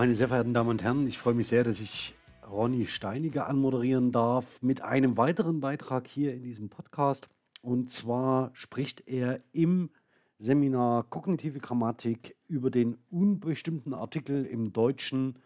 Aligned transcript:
Meine 0.00 0.14
sehr 0.14 0.28
verehrten 0.28 0.54
Damen 0.54 0.70
und 0.70 0.82
Herren, 0.82 1.06
ich 1.06 1.18
freue 1.18 1.34
mich 1.34 1.48
sehr, 1.48 1.62
dass 1.62 1.78
ich 1.78 2.14
Ronny 2.50 2.86
Steiniger 2.86 3.46
anmoderieren 3.48 4.12
darf 4.12 4.62
mit 4.62 4.80
einem 4.80 5.18
weiteren 5.18 5.60
Beitrag 5.60 6.06
hier 6.06 6.32
in 6.32 6.42
diesem 6.42 6.70
Podcast. 6.70 7.28
Und 7.60 7.90
zwar 7.90 8.50
spricht 8.54 9.06
er 9.06 9.40
im 9.52 9.90
Seminar 10.38 11.02
Kognitive 11.02 11.58
Grammatik 11.58 12.34
über 12.48 12.70
den 12.70 12.96
unbestimmten 13.10 13.92
Artikel 13.92 14.46
im 14.46 14.72
Deutschen 14.72 15.38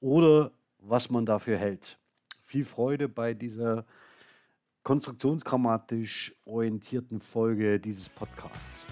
oder 0.00 0.50
was 0.78 1.08
man 1.08 1.24
dafür 1.24 1.56
hält. 1.56 1.96
Viel 2.42 2.64
Freude 2.64 3.08
bei 3.08 3.32
dieser 3.32 3.86
konstruktionsgrammatisch 4.82 6.34
orientierten 6.44 7.20
Folge 7.20 7.78
dieses 7.78 8.08
Podcasts. 8.08 8.88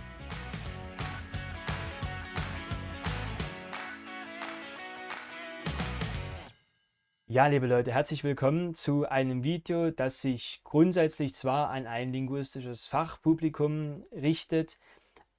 Ja, 7.34 7.46
liebe 7.46 7.66
Leute, 7.66 7.92
herzlich 7.92 8.24
willkommen 8.24 8.74
zu 8.74 9.08
einem 9.08 9.42
Video, 9.42 9.90
das 9.90 10.20
sich 10.20 10.60
grundsätzlich 10.64 11.32
zwar 11.32 11.70
an 11.70 11.86
ein 11.86 12.12
linguistisches 12.12 12.86
Fachpublikum 12.86 14.04
richtet, 14.12 14.78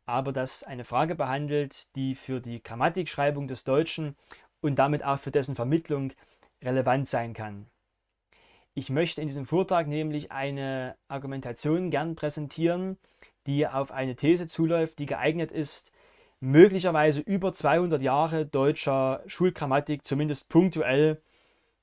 aber 0.07 0.33
das 0.33 0.63
eine 0.63 0.85
Frage 0.85 1.13
behandelt, 1.13 1.95
die 1.95 2.15
für 2.15 2.41
die 2.41 2.63
Grammatikschreibung 2.63 3.47
des 3.47 3.63
Deutschen 3.63 4.15
und 4.59 4.79
damit 4.79 5.03
auch 5.03 5.19
für 5.19 5.29
dessen 5.29 5.55
Vermittlung 5.55 6.13
relevant 6.63 7.07
sein 7.07 7.35
kann. 7.35 7.67
Ich 8.73 8.89
möchte 8.89 9.21
in 9.21 9.27
diesem 9.27 9.45
Vortrag 9.45 9.85
nämlich 9.85 10.31
eine 10.31 10.95
Argumentation 11.09 11.91
gern 11.91 12.15
präsentieren, 12.15 12.97
die 13.45 13.67
auf 13.67 13.91
eine 13.91 14.15
These 14.15 14.47
zuläuft, 14.47 14.97
die 14.97 15.05
geeignet 15.05 15.51
ist, 15.51 15.91
möglicherweise 16.39 17.21
über 17.21 17.53
200 17.53 18.01
Jahre 18.01 18.47
deutscher 18.47 19.21
Schulgrammatik 19.27 20.07
zumindest 20.07 20.49
punktuell 20.49 21.21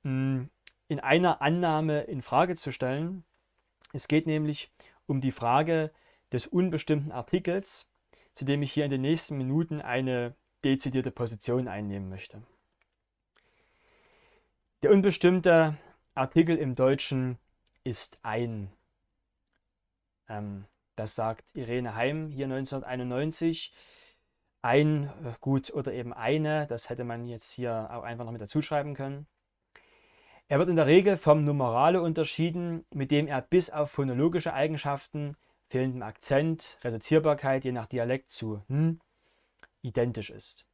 in 0.02 1.00
einer 1.00 1.42
Annahme 1.42 2.02
in 2.02 2.22
Frage 2.22 2.56
zu 2.56 2.72
stellen. 2.72 3.24
Es 3.92 4.08
geht 4.08 4.26
nämlich 4.26 4.70
um 5.06 5.20
die 5.20 5.32
Frage 5.32 5.90
des 6.32 6.46
unbestimmten 6.46 7.12
Artikels, 7.12 7.90
zu 8.32 8.44
dem 8.44 8.62
ich 8.62 8.72
hier 8.72 8.84
in 8.84 8.90
den 8.90 9.02
nächsten 9.02 9.36
Minuten 9.36 9.80
eine 9.80 10.34
dezidierte 10.64 11.10
Position 11.10 11.68
einnehmen 11.68 12.08
möchte. 12.08 12.42
Der 14.82 14.92
unbestimmte 14.92 15.76
Artikel 16.14 16.56
im 16.56 16.74
Deutschen 16.74 17.38
ist 17.84 18.18
ein. 18.22 18.70
Ähm, 20.28 20.66
das 20.96 21.14
sagt 21.14 21.54
Irene 21.54 21.94
Heim 21.94 22.28
hier 22.28 22.46
1991. 22.46 23.72
Ein, 24.62 25.04
äh, 25.24 25.34
gut, 25.40 25.72
oder 25.72 25.92
eben 25.92 26.12
eine, 26.12 26.66
das 26.66 26.90
hätte 26.90 27.04
man 27.04 27.26
jetzt 27.26 27.50
hier 27.50 27.88
auch 27.90 28.02
einfach 28.02 28.24
noch 28.24 28.32
mit 28.32 28.40
dazu 28.42 28.62
schreiben 28.62 28.94
können. 28.94 29.26
Er 30.50 30.58
wird 30.58 30.68
in 30.68 30.74
der 30.74 30.86
Regel 30.86 31.16
vom 31.16 31.44
Numerale 31.44 32.02
unterschieden, 32.02 32.84
mit 32.92 33.12
dem 33.12 33.28
er 33.28 33.40
bis 33.40 33.70
auf 33.70 33.92
phonologische 33.92 34.52
Eigenschaften, 34.52 35.36
fehlendem 35.68 36.02
Akzent, 36.02 36.76
Reduzierbarkeit 36.82 37.62
je 37.62 37.70
nach 37.70 37.86
Dialekt 37.86 38.30
zu 38.30 38.60
hm, 38.66 38.98
identisch 39.82 40.28
ist. 40.30 40.66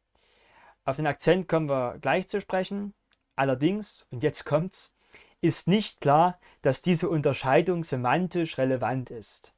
Auf 0.87 0.97
den 0.97 1.07
Akzent 1.07 1.47
kommen 1.47 1.69
wir 1.69 1.99
gleich 2.01 2.27
zu 2.27 2.41
sprechen. 2.41 2.95
Allerdings, 3.35 4.07
und 4.11 4.23
jetzt 4.23 4.47
kommt's, 4.47 4.97
ist 5.43 5.69
nicht 5.69 6.01
klar, 6.01 6.41
dass 6.63 6.81
diese 6.81 7.11
Unterscheidung 7.11 7.85
semantisch 7.85 8.57
relevant 8.57 9.11
ist. 9.11 9.53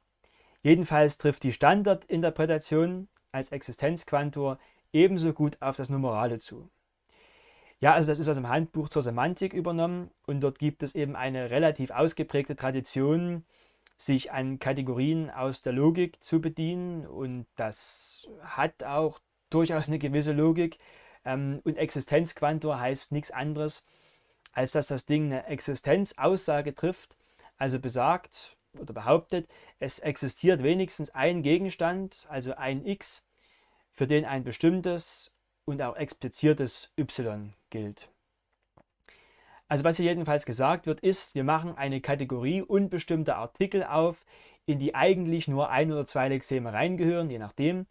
Jedenfalls 0.63 1.17
trifft 1.17 1.43
die 1.43 1.53
Standardinterpretation 1.53 3.07
als 3.31 3.53
Existenzquantor 3.53 4.59
ebenso 4.91 5.31
gut 5.31 5.61
auf 5.61 5.77
das 5.77 5.89
Numerale 5.89 6.39
zu. 6.39 6.69
Ja, 7.81 7.93
also 7.93 8.07
das 8.09 8.19
ist 8.19 8.27
aus 8.27 8.35
dem 8.35 8.49
Handbuch 8.49 8.89
zur 8.89 9.01
Semantik 9.01 9.53
übernommen 9.53 10.11
und 10.25 10.41
dort 10.41 10.59
gibt 10.59 10.83
es 10.83 10.95
eben 10.95 11.15
eine 11.15 11.49
relativ 11.49 11.91
ausgeprägte 11.91 12.55
Tradition, 12.57 13.45
sich 13.97 14.31
an 14.31 14.59
Kategorien 14.59 15.29
aus 15.29 15.61
der 15.61 15.73
Logik 15.73 16.21
zu 16.23 16.41
bedienen 16.41 17.05
und 17.07 17.47
das 17.55 18.27
hat 18.41 18.83
auch 18.83 19.19
durchaus 19.49 19.87
eine 19.87 19.99
gewisse 19.99 20.33
Logik. 20.33 20.77
Ähm, 21.25 21.61
und 21.63 21.77
Existenzquantor 21.77 22.79
heißt 22.79 23.11
nichts 23.11 23.31
anderes, 23.31 23.85
als 24.53 24.73
dass 24.73 24.87
das 24.87 25.05
Ding 25.05 25.25
eine 25.25 25.45
Existenzaussage 25.47 26.75
trifft, 26.75 27.17
also 27.57 27.79
besagt 27.79 28.57
oder 28.79 28.93
behauptet, 28.93 29.47
es 29.79 29.99
existiert 29.99 30.63
wenigstens 30.63 31.09
ein 31.11 31.43
Gegenstand, 31.43 32.25
also 32.29 32.55
ein 32.55 32.85
X, 32.85 33.23
für 33.91 34.07
den 34.07 34.25
ein 34.25 34.43
bestimmtes 34.43 35.33
und 35.69 35.81
auch 35.81 35.95
expliziertes 35.95 36.91
y 36.97 37.53
gilt. 37.69 38.09
Also 39.67 39.83
was 39.83 39.97
hier 39.97 40.07
jedenfalls 40.07 40.45
gesagt 40.45 40.87
wird, 40.87 40.99
ist, 40.99 41.35
wir 41.35 41.43
machen 41.43 41.77
eine 41.77 42.01
Kategorie 42.01 42.63
unbestimmter 42.63 43.37
Artikel 43.37 43.83
auf, 43.83 44.25
in 44.65 44.79
die 44.79 44.95
eigentlich 44.95 45.47
nur 45.47 45.69
ein 45.69 45.91
oder 45.91 46.07
zwei 46.07 46.27
Lexeme 46.27 46.73
reingehören, 46.73 47.29
je 47.29 47.37
nachdem, 47.37 47.85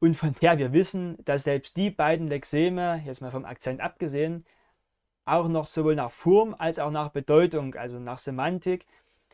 und 0.00 0.14
von 0.16 0.34
der 0.42 0.58
wir 0.58 0.74
wissen, 0.74 1.16
dass 1.24 1.44
selbst 1.44 1.78
die 1.78 1.90
beiden 1.90 2.28
Lexeme, 2.28 3.02
jetzt 3.06 3.22
mal 3.22 3.30
vom 3.30 3.46
Akzent 3.46 3.80
abgesehen, 3.80 4.44
auch 5.24 5.48
noch 5.48 5.66
sowohl 5.66 5.94
nach 5.94 6.10
Form 6.10 6.54
als 6.58 6.78
auch 6.78 6.90
nach 6.90 7.08
Bedeutung, 7.08 7.74
also 7.74 7.98
nach 7.98 8.18
Semantik, 8.18 8.84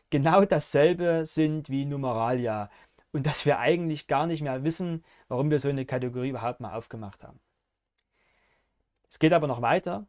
genau 0.09 0.45
dasselbe 0.45 1.25
sind 1.25 1.69
wie 1.69 1.85
Numeralia 1.85 2.69
und 3.11 3.25
dass 3.27 3.45
wir 3.45 3.59
eigentlich 3.59 4.07
gar 4.07 4.27
nicht 4.27 4.41
mehr 4.41 4.63
wissen, 4.63 5.03
warum 5.27 5.51
wir 5.51 5.59
so 5.59 5.67
eine 5.67 5.85
Kategorie 5.85 6.29
überhaupt 6.29 6.61
mal 6.61 6.73
aufgemacht 6.73 7.21
haben. 7.23 7.41
Es 9.11 9.19
geht 9.19 9.33
aber 9.33 9.45
noch 9.45 9.61
weiter. 9.61 10.07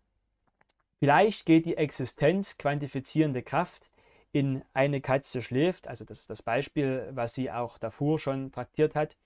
Vielleicht 1.00 1.44
geht 1.44 1.66
die 1.66 1.76
Existenz 1.76 2.56
quantifizierende 2.56 3.42
Kraft 3.42 3.90
in 4.30 4.62
eine 4.72 5.00
Katze 5.00 5.42
schläft, 5.42 5.88
also 5.88 6.04
das 6.04 6.20
ist 6.20 6.30
das 6.30 6.42
Beispiel, 6.42 7.10
was 7.12 7.34
sie 7.34 7.50
auch 7.50 7.76
davor 7.76 8.20
schon 8.20 8.52
traktiert 8.52 8.94
hat, 8.94 9.16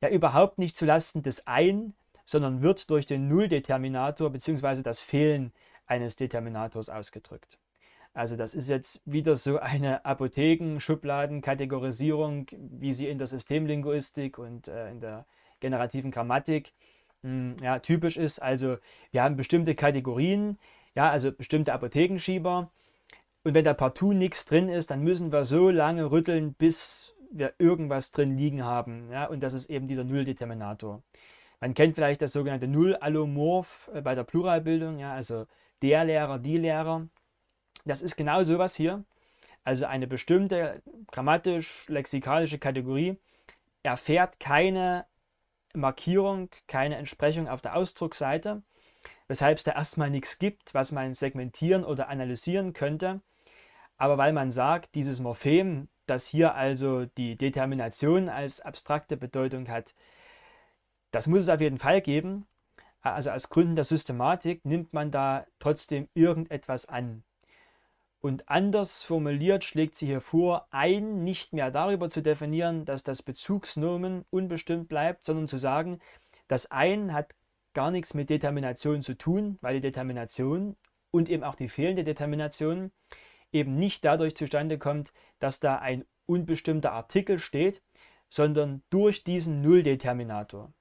ja 0.00 0.08
überhaupt 0.08 0.58
nicht 0.58 0.76
zulasten 0.76 1.24
des 1.24 1.46
Ein, 1.46 1.92
sondern 2.24 2.62
wird 2.62 2.88
durch 2.88 3.04
den 3.04 3.28
Nulldeterminator 3.28 4.30
bzw. 4.30 4.82
das 4.82 5.00
Fehlen 5.00 5.52
eines 5.86 6.16
Determinators 6.16 6.88
ausgedrückt. 6.88 7.58
Also 8.14 8.36
das 8.36 8.54
ist 8.54 8.68
jetzt 8.68 9.02
wieder 9.04 9.34
so 9.36 9.58
eine 9.58 10.04
Apotheken-Schubladen-Kategorisierung, 10.04 12.46
wie 12.52 12.94
sie 12.94 13.08
in 13.08 13.18
der 13.18 13.26
Systemlinguistik 13.26 14.38
und 14.38 14.68
äh, 14.68 14.88
in 14.90 15.00
der 15.00 15.26
generativen 15.60 16.12
Grammatik 16.12 16.72
hm, 17.28 17.56
ja, 17.62 17.78
typisch 17.80 18.16
ist. 18.16 18.40
Also 18.40 18.78
wir 19.10 19.22
haben 19.22 19.36
bestimmte 19.36 19.74
Kategorien, 19.74 20.58
ja, 20.94 21.10
also 21.10 21.30
bestimmte 21.30 21.72
Apothekenschieber. 21.74 22.70
Und 23.44 23.54
wenn 23.54 23.64
da 23.64 23.74
partout 23.74 24.14
nichts 24.14 24.46
drin 24.46 24.68
ist, 24.68 24.90
dann 24.90 25.02
müssen 25.02 25.30
wir 25.30 25.44
so 25.44 25.70
lange 25.70 26.10
rütteln, 26.10 26.54
bis 26.54 27.14
wir 27.30 27.52
irgendwas 27.58 28.12
drin 28.12 28.36
liegen 28.36 28.64
haben. 28.64 29.10
Ja, 29.12 29.26
und 29.26 29.42
das 29.42 29.52
ist 29.52 29.68
eben 29.68 29.88
dieser 29.88 30.04
Nulldeterminator. 30.04 31.02
Man 31.60 31.74
kennt 31.74 31.94
vielleicht 31.94 32.22
das 32.22 32.32
sogenannte 32.32 32.66
Null-Allomorph 32.66 33.90
äh, 33.92 34.00
bei 34.00 34.14
der 34.14 34.24
Pluralbildung, 34.24 34.98
ja, 34.98 35.12
also 35.12 35.46
der 35.82 36.04
Lehrer, 36.04 36.38
die 36.38 36.56
Lehrer. 36.56 37.08
Das 37.84 38.02
ist 38.02 38.16
genau 38.16 38.42
sowas 38.42 38.74
hier. 38.74 39.04
Also 39.64 39.84
eine 39.84 40.06
bestimmte 40.06 40.82
grammatisch-lexikalische 41.12 42.58
Kategorie 42.58 43.18
erfährt 43.82 44.40
keine 44.40 45.04
Markierung, 45.80 46.50
keine 46.66 46.96
Entsprechung 46.96 47.48
auf 47.48 47.60
der 47.60 47.76
Ausdrucksseite, 47.76 48.62
weshalb 49.28 49.58
es 49.58 49.64
da 49.64 49.72
erstmal 49.72 50.10
nichts 50.10 50.38
gibt, 50.38 50.74
was 50.74 50.92
man 50.92 51.14
segmentieren 51.14 51.84
oder 51.84 52.08
analysieren 52.08 52.72
könnte. 52.72 53.20
Aber 53.96 54.18
weil 54.18 54.32
man 54.32 54.50
sagt, 54.50 54.94
dieses 54.94 55.20
Morphem, 55.20 55.88
das 56.06 56.26
hier 56.26 56.54
also 56.54 57.04
die 57.04 57.36
Determination 57.36 58.28
als 58.28 58.60
abstrakte 58.60 59.16
Bedeutung 59.16 59.68
hat, 59.68 59.94
das 61.10 61.26
muss 61.26 61.42
es 61.42 61.48
auf 61.48 61.60
jeden 61.60 61.78
Fall 61.78 62.00
geben. 62.00 62.46
Also 63.00 63.30
aus 63.30 63.48
Gründen 63.48 63.76
der 63.76 63.84
Systematik 63.84 64.64
nimmt 64.64 64.92
man 64.92 65.10
da 65.10 65.46
trotzdem 65.58 66.08
irgendetwas 66.14 66.86
an. 66.86 67.24
Und 68.20 68.48
anders 68.48 69.02
formuliert 69.02 69.64
schlägt 69.64 69.94
sie 69.94 70.06
hier 70.06 70.20
vor, 70.20 70.66
ein 70.70 71.22
nicht 71.22 71.52
mehr 71.52 71.70
darüber 71.70 72.08
zu 72.08 72.20
definieren, 72.20 72.84
dass 72.84 73.04
das 73.04 73.22
Bezugsnomen 73.22 74.24
unbestimmt 74.30 74.88
bleibt, 74.88 75.24
sondern 75.24 75.46
zu 75.46 75.58
sagen, 75.58 76.00
das 76.48 76.70
ein 76.70 77.12
hat 77.12 77.34
gar 77.74 77.90
nichts 77.92 78.14
mit 78.14 78.28
Determination 78.28 79.02
zu 79.02 79.16
tun, 79.16 79.58
weil 79.60 79.74
die 79.74 79.80
Determination 79.80 80.76
und 81.12 81.28
eben 81.28 81.44
auch 81.44 81.54
die 81.54 81.68
fehlende 81.68 82.02
Determination 82.02 82.90
eben 83.52 83.76
nicht 83.76 84.04
dadurch 84.04 84.34
zustande 84.34 84.78
kommt, 84.78 85.12
dass 85.38 85.60
da 85.60 85.76
ein 85.76 86.04
unbestimmter 86.26 86.92
Artikel 86.92 87.38
steht, 87.38 87.82
sondern 88.28 88.82
durch 88.90 89.24
diesen 89.24 89.62
Nulldeterminator. 89.62 90.72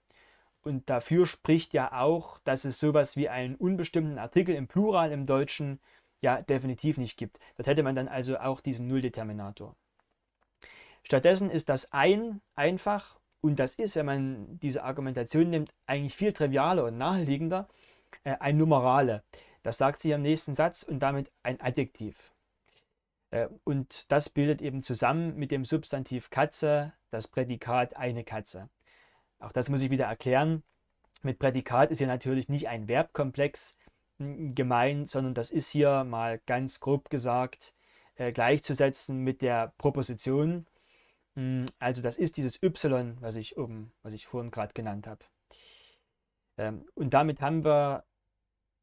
Und 0.61 0.89
dafür 0.89 1.25
spricht 1.25 1.73
ja 1.73 1.93
auch, 1.93 2.39
dass 2.39 2.65
es 2.65 2.79
sowas 2.79 3.15
wie 3.15 3.29
einen 3.29 3.55
unbestimmten 3.55 4.17
Artikel 4.17 4.53
im 4.53 4.67
Plural 4.67 5.11
im 5.13 5.25
Deutschen 5.25 5.79
ja 6.21 6.41
definitiv 6.41 6.97
nicht 6.97 7.17
gibt. 7.17 7.39
Dort 7.55 7.67
hätte 7.67 7.83
man 7.83 7.95
dann 7.95 8.07
also 8.07 8.37
auch 8.37 8.61
diesen 8.61 8.87
Nulldeterminator. 8.87 9.75
Stattdessen 11.03 11.49
ist 11.49 11.69
das 11.69 11.91
ein 11.93 12.41
einfach 12.55 13.19
und 13.41 13.57
das 13.59 13.75
ist, 13.75 13.95
wenn 13.95 14.05
man 14.05 14.59
diese 14.59 14.83
Argumentation 14.83 15.49
nimmt, 15.49 15.73
eigentlich 15.85 16.15
viel 16.15 16.33
trivialer 16.33 16.85
und 16.85 16.97
naheliegender. 16.97 17.67
äh, 18.23 18.35
ein 18.39 18.57
Numerale. 18.57 19.23
Das 19.63 19.77
sagt 19.77 19.99
sie 19.99 20.11
im 20.11 20.21
nächsten 20.21 20.53
Satz 20.53 20.83
und 20.83 20.99
damit 20.99 21.31
ein 21.43 21.59
Adjektiv. 21.61 22.31
Äh, 23.31 23.47
und 23.63 24.05
das 24.11 24.29
bildet 24.29 24.61
eben 24.61 24.83
zusammen 24.83 25.35
mit 25.37 25.51
dem 25.51 25.65
Substantiv 25.65 26.29
Katze 26.29 26.93
das 27.09 27.27
Prädikat 27.27 27.95
eine 27.95 28.23
Katze. 28.23 28.69
Auch 29.39 29.51
das 29.51 29.69
muss 29.69 29.81
ich 29.81 29.91
wieder 29.91 30.05
erklären. 30.05 30.63
Mit 31.21 31.39
Prädikat 31.39 31.91
ist 31.91 31.97
hier 31.99 32.07
natürlich 32.07 32.49
nicht 32.49 32.67
ein 32.67 32.87
Verbkomplex 32.87 33.77
gemeint, 34.19 35.09
sondern 35.09 35.33
das 35.33 35.51
ist 35.51 35.69
hier 35.69 36.03
mal 36.03 36.39
ganz 36.45 36.79
grob 36.79 37.09
gesagt 37.09 37.75
äh, 38.15 38.31
gleichzusetzen 38.31 39.19
mit 39.19 39.41
der 39.41 39.73
Proposition. 39.77 40.65
Hm, 41.35 41.65
also 41.79 42.01
das 42.01 42.17
ist 42.17 42.37
dieses 42.37 42.61
y, 42.61 43.17
was 43.21 43.35
ich 43.35 43.57
oben, 43.57 43.91
was 44.03 44.13
ich 44.13 44.27
vorhin 44.27 44.51
gerade 44.51 44.73
genannt 44.73 45.07
habe. 45.07 45.23
Ähm, 46.57 46.85
und 46.95 47.13
damit 47.13 47.41
haben 47.41 47.63
wir 47.63 48.03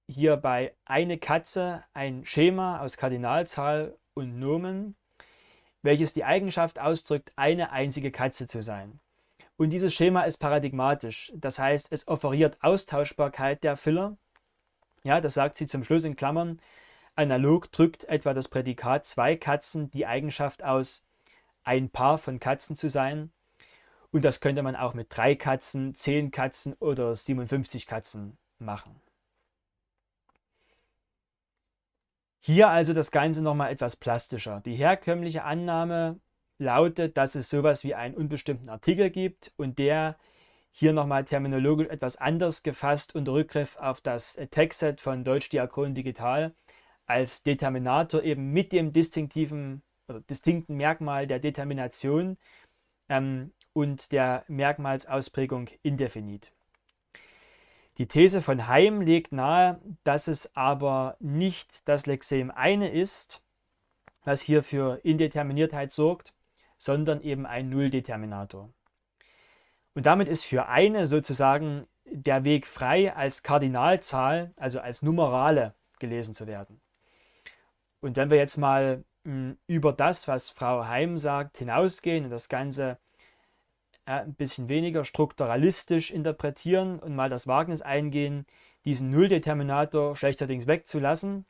hier 0.06 0.36
bei 0.36 0.74
eine 0.84 1.18
Katze 1.18 1.84
ein 1.94 2.24
Schema 2.24 2.80
aus 2.80 2.96
Kardinalzahl 2.96 3.96
und 4.14 4.38
Nomen, 4.38 4.96
welches 5.82 6.14
die 6.14 6.24
Eigenschaft 6.24 6.78
ausdrückt, 6.78 7.32
eine 7.36 7.72
einzige 7.72 8.10
Katze 8.10 8.46
zu 8.46 8.62
sein. 8.62 9.00
Und 9.56 9.70
dieses 9.70 9.94
Schema 9.94 10.22
ist 10.22 10.38
paradigmatisch. 10.38 11.32
Das 11.34 11.58
heißt, 11.58 11.92
es 11.92 12.08
offeriert 12.08 12.58
Austauschbarkeit 12.60 13.62
der 13.62 13.76
Füller. 13.76 14.16
Ja, 15.04 15.20
das 15.20 15.34
sagt 15.34 15.56
sie 15.56 15.66
zum 15.66 15.84
Schluss 15.84 16.04
in 16.04 16.16
Klammern. 16.16 16.60
Analog 17.14 17.70
drückt 17.70 18.04
etwa 18.04 18.34
das 18.34 18.48
Prädikat 18.48 19.06
zwei 19.06 19.36
Katzen 19.36 19.90
die 19.90 20.06
Eigenschaft 20.06 20.64
aus, 20.64 21.06
ein 21.62 21.90
Paar 21.90 22.18
von 22.18 22.40
Katzen 22.40 22.74
zu 22.74 22.88
sein. 22.88 23.30
Und 24.10 24.24
das 24.24 24.40
könnte 24.40 24.62
man 24.62 24.76
auch 24.76 24.94
mit 24.94 25.08
drei 25.10 25.34
Katzen, 25.34 25.94
zehn 25.94 26.30
Katzen 26.30 26.74
oder 26.74 27.14
57 27.14 27.86
Katzen 27.86 28.38
machen. 28.58 29.00
Hier 32.40 32.68
also 32.68 32.94
das 32.94 33.10
Ganze 33.10 33.42
nochmal 33.42 33.72
etwas 33.72 33.96
plastischer. 33.96 34.60
Die 34.60 34.74
herkömmliche 34.74 35.44
Annahme 35.44 36.20
lautet, 36.58 37.16
dass 37.16 37.34
es 37.34 37.50
sowas 37.50 37.84
wie 37.84 37.94
einen 37.94 38.14
unbestimmten 38.14 38.68
Artikel 38.68 39.10
gibt 39.10 39.52
und 39.56 39.78
der 39.78 40.16
hier 40.76 40.92
nochmal 40.92 41.24
terminologisch 41.24 41.86
etwas 41.88 42.16
anders 42.16 42.64
gefasst 42.64 43.14
unter 43.14 43.32
Rückgriff 43.34 43.76
auf 43.76 44.00
das 44.00 44.34
Textset 44.50 45.00
von 45.00 45.22
Deutsch 45.22 45.48
Diachron 45.48 45.94
Digital 45.94 46.52
als 47.06 47.44
Determinator 47.44 48.24
eben 48.24 48.50
mit 48.52 48.72
dem 48.72 48.92
distinktiven 48.92 49.84
distinkten 50.28 50.76
Merkmal 50.76 51.28
der 51.28 51.38
Determination 51.38 52.36
ähm, 53.08 53.52
und 53.72 54.10
der 54.10 54.44
Merkmalsausprägung 54.48 55.70
indefinit. 55.82 56.52
Die 57.98 58.08
These 58.08 58.42
von 58.42 58.66
Heim 58.66 59.00
legt 59.00 59.30
nahe, 59.30 59.80
dass 60.02 60.26
es 60.26 60.56
aber 60.56 61.16
nicht 61.20 61.88
das 61.88 62.06
Lexem 62.06 62.50
eine 62.50 62.90
ist, 62.90 63.44
was 64.24 64.40
hier 64.40 64.64
für 64.64 64.98
Indeterminiertheit 65.04 65.92
sorgt, 65.92 66.34
sondern 66.78 67.22
eben 67.22 67.46
ein 67.46 67.68
Nulldeterminator. 67.68 68.70
Und 69.94 70.06
damit 70.06 70.28
ist 70.28 70.44
für 70.44 70.66
eine 70.66 71.06
sozusagen 71.06 71.86
der 72.04 72.44
Weg 72.44 72.66
frei, 72.66 73.14
als 73.14 73.42
Kardinalzahl, 73.42 74.52
also 74.56 74.80
als 74.80 75.02
Numerale 75.02 75.74
gelesen 75.98 76.34
zu 76.34 76.46
werden. 76.46 76.80
Und 78.00 78.16
wenn 78.16 78.30
wir 78.30 78.36
jetzt 78.36 78.56
mal 78.58 79.04
mh, 79.24 79.32
hm, 79.32 79.58
über 79.66 79.92
das, 79.92 80.28
was 80.28 80.50
Frau 80.50 80.86
Heim 80.86 81.16
sagt, 81.16 81.58
hinausgehen 81.58 82.24
und 82.24 82.30
das 82.30 82.48
Ganze 82.48 82.98
ein 84.04 84.34
bisschen 84.34 84.68
weniger 84.68 85.04
strukturalistisch 85.04 86.10
interpretieren 86.10 86.98
und 86.98 87.16
mal 87.16 87.30
das 87.30 87.46
Wagnis 87.46 87.80
eingehen, 87.80 88.46
diesen 88.84 89.10
Nulldeterminator 89.10 90.14
schlechterdings 90.14 90.66
wegzulassen, 90.66 91.46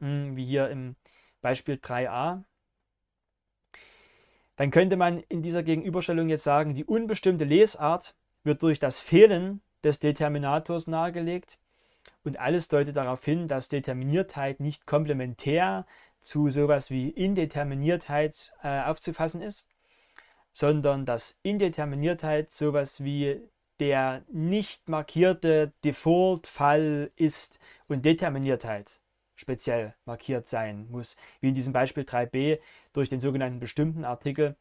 hm, 0.00 0.36
wie 0.36 0.46
hier 0.46 0.70
im 0.70 0.96
Beispiel 1.42 1.74
3a. 1.76 2.42
Dann 4.56 4.70
könnte 4.70 4.96
man 4.96 5.20
in 5.28 5.42
dieser 5.42 5.62
Gegenüberstellung 5.62 6.28
jetzt 6.28 6.44
sagen, 6.44 6.74
die 6.74 6.84
unbestimmte 6.84 7.44
Lesart 7.44 8.14
wird 8.44 8.62
durch 8.62 8.78
das 8.78 9.00
Fehlen 9.00 9.62
des 9.82 10.00
Determinators 10.00 10.86
nahegelegt 10.86 11.58
und 12.22 12.38
alles 12.38 12.68
deutet 12.68 12.96
darauf 12.96 13.24
hin, 13.24 13.48
dass 13.48 13.68
Determiniertheit 13.68 14.60
nicht 14.60 14.86
komplementär 14.86 15.86
zu 16.20 16.50
sowas 16.50 16.90
wie 16.90 17.10
Indeterminiertheit 17.10 18.52
äh, 18.62 18.82
aufzufassen 18.82 19.42
ist 19.42 19.68
sondern 20.54 21.04
dass 21.04 21.36
Indeterminiertheit 21.42 22.50
sowas 22.50 23.02
wie 23.02 23.42
der 23.80 24.22
nicht 24.32 24.88
markierte 24.88 25.72
Default-Fall 25.82 27.10
ist 27.16 27.58
und 27.88 28.04
Determiniertheit 28.04 29.00
speziell 29.34 29.94
markiert 30.04 30.46
sein 30.46 30.86
muss, 30.90 31.16
wie 31.40 31.48
in 31.48 31.54
diesem 31.54 31.72
Beispiel 31.72 32.04
3b 32.04 32.60
durch 32.94 33.10
den 33.10 33.20
sogenannten 33.20 33.60
bestimmten 33.60 34.04
Artikel, 34.04 34.56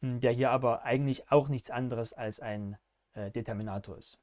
hm, 0.00 0.20
der 0.20 0.32
hier 0.32 0.50
aber 0.50 0.82
eigentlich 0.84 1.30
auch 1.32 1.48
nichts 1.48 1.70
anderes 1.70 2.12
als 2.12 2.40
ein 2.40 2.76
äh, 3.14 3.30
Determinator 3.30 3.96
ist. 3.96 4.20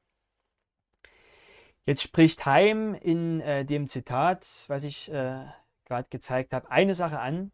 Jetzt 1.86 2.04
spricht 2.04 2.46
Heim 2.46 2.94
in 2.94 3.42
äh, 3.42 3.66
dem 3.66 3.90
Zitat, 3.90 4.66
was 4.68 4.84
ich 4.84 5.12
äh, 5.12 5.46
gerade 5.86 6.08
gezeigt 6.10 6.54
habe, 6.54 6.72
eine 6.72 6.94
Sache 6.94 7.20
an, 7.20 7.52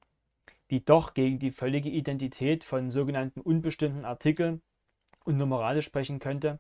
die 0.70 0.86
doch 0.86 1.14
gegen 1.14 1.40
die 1.40 1.52
völlige 1.52 1.90
Identität 1.90 2.64
von 2.64 2.92
sogenannten 2.92 3.42
unbestimmten 3.42 4.06
Artikeln 4.06 4.62
und 5.24 5.38
Numerale 5.38 5.82
sprechen 5.82 6.20
könnte. 6.20 6.60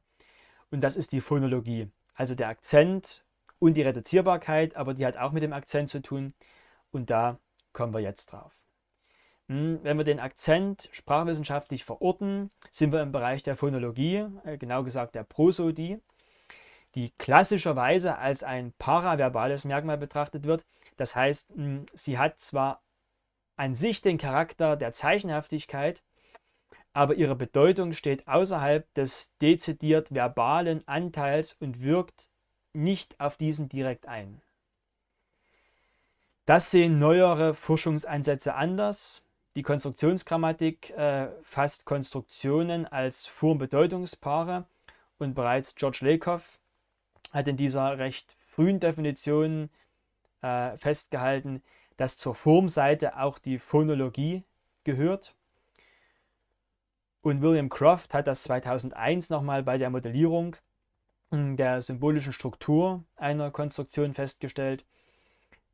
Und 0.71 0.81
das 0.81 0.95
ist 0.95 1.11
die 1.11 1.21
Phonologie, 1.21 1.91
also 2.15 2.33
der 2.33 2.47
Akzent 2.47 3.23
und 3.59 3.75
die 3.75 3.81
Reduzierbarkeit, 3.83 4.75
aber 4.75 4.93
die 4.93 5.05
hat 5.05 5.17
auch 5.17 5.31
mit 5.31 5.43
dem 5.43 5.53
Akzent 5.53 5.89
zu 5.89 6.01
tun. 6.01 6.33
Und 6.91 7.11
da 7.11 7.37
kommen 7.71 7.93
wir 7.93 7.99
jetzt 7.99 8.31
drauf. 8.31 8.59
Hm, 9.49 9.79
wenn 9.81 9.97
wir 9.97 10.03
den 10.03 10.19
Akzent 10.19 10.89
sprachwissenschaftlich 10.91 11.83
verorten, 11.83 12.51
sind 12.69 12.93
wir 12.93 13.01
im 13.01 13.11
Bereich 13.11 13.41
der 13.41 13.55
Phonologie, 13.55 14.27
äh, 14.45 14.57
genau 14.57 14.83
gesagt 14.83 15.15
der 15.15 15.23
Prosodie, 15.23 15.99
die 16.93 17.11
klassischerweise 17.17 18.17
als 18.17 18.43
ein 18.43 18.73
paraverbales 18.77 19.65
Merkmal 19.65 19.97
betrachtet 19.97 20.45
wird. 20.45 20.65
Das 20.97 21.15
heißt, 21.15 21.49
hm, 21.55 21.85
sie 21.93 22.19
hat 22.19 22.39
zwar 22.39 22.81
an 23.55 23.73
sich 23.73 24.01
den 24.01 24.19
Charakter 24.19 24.77
der 24.77 24.93
Zeichenhaftigkeit, 24.93 26.03
aber 26.93 27.15
ihre 27.15 27.35
Bedeutung 27.35 27.93
steht 27.93 28.27
außerhalb 28.27 28.91
des 28.93 29.35
dezidiert 29.37 30.13
verbalen 30.13 30.87
Anteils 30.87 31.53
und 31.59 31.81
wirkt 31.81 32.29
nicht 32.73 33.19
auf 33.19 33.35
diesen 33.35 33.67
direkt 33.67 34.07
ein. 34.07 34.41
Das 36.45 36.71
sehen 36.71 36.99
neuere 36.99 37.53
Forschungsansätze 37.53 38.55
anders. 38.55 39.28
Die 39.55 39.63
Konstruktionsgrammatik 39.63 40.91
äh, 40.91 41.29
fasst 41.41 41.85
Konstruktionen 41.85 42.85
als 42.85 43.25
Form-Bedeutungspaare 43.25 44.65
und 45.17 45.33
bereits 45.33 45.75
George 45.75 45.99
Lakoff 46.01 46.59
hat 47.33 47.47
in 47.47 47.57
dieser 47.57 47.97
recht 47.97 48.35
frühen 48.47 48.79
Definition 48.79 49.69
äh, 50.41 50.77
festgehalten, 50.77 51.63
dass 51.97 52.17
zur 52.17 52.35
Formseite 52.35 53.17
auch 53.17 53.39
die 53.39 53.59
Phonologie 53.59 54.43
gehört. 54.83 55.35
Und 57.21 57.41
William 57.41 57.69
Croft 57.69 58.13
hat 58.13 58.27
das 58.27 58.43
2001 58.43 59.29
nochmal 59.29 59.63
bei 59.63 59.77
der 59.77 59.89
Modellierung 59.89 60.55
hm, 61.31 61.57
der 61.57 61.81
symbolischen 61.81 62.33
Struktur 62.33 63.03
einer 63.15 63.51
Konstruktion 63.51 64.13
festgestellt, 64.13 64.85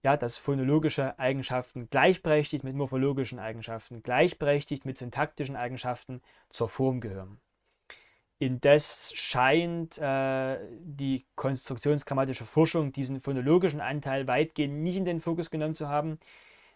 ja, 0.05 0.17
dass 0.17 0.37
phonologische 0.37 1.17
Eigenschaften 1.17 1.89
gleichberechtigt 1.89 2.63
mit 2.63 2.75
morphologischen 2.75 3.39
Eigenschaften, 3.39 4.03
gleichberechtigt 4.03 4.85
mit 4.85 4.99
syntaktischen 4.99 5.55
Eigenschaften 5.55 6.21
zur 6.51 6.69
Form 6.69 7.01
gehören. 7.01 7.41
Indes 8.37 9.13
scheint 9.15 9.97
äh, 9.97 10.59
die 10.79 11.25
konstruktionsgrammatische 11.35 12.45
Forschung 12.45 12.91
diesen 12.91 13.19
phonologischen 13.19 13.81
Anteil 13.81 14.27
weitgehend 14.27 14.83
nicht 14.83 14.97
in 14.97 15.05
den 15.05 15.21
Fokus 15.21 15.49
genommen 15.49 15.73
zu 15.73 15.89
haben, 15.89 16.19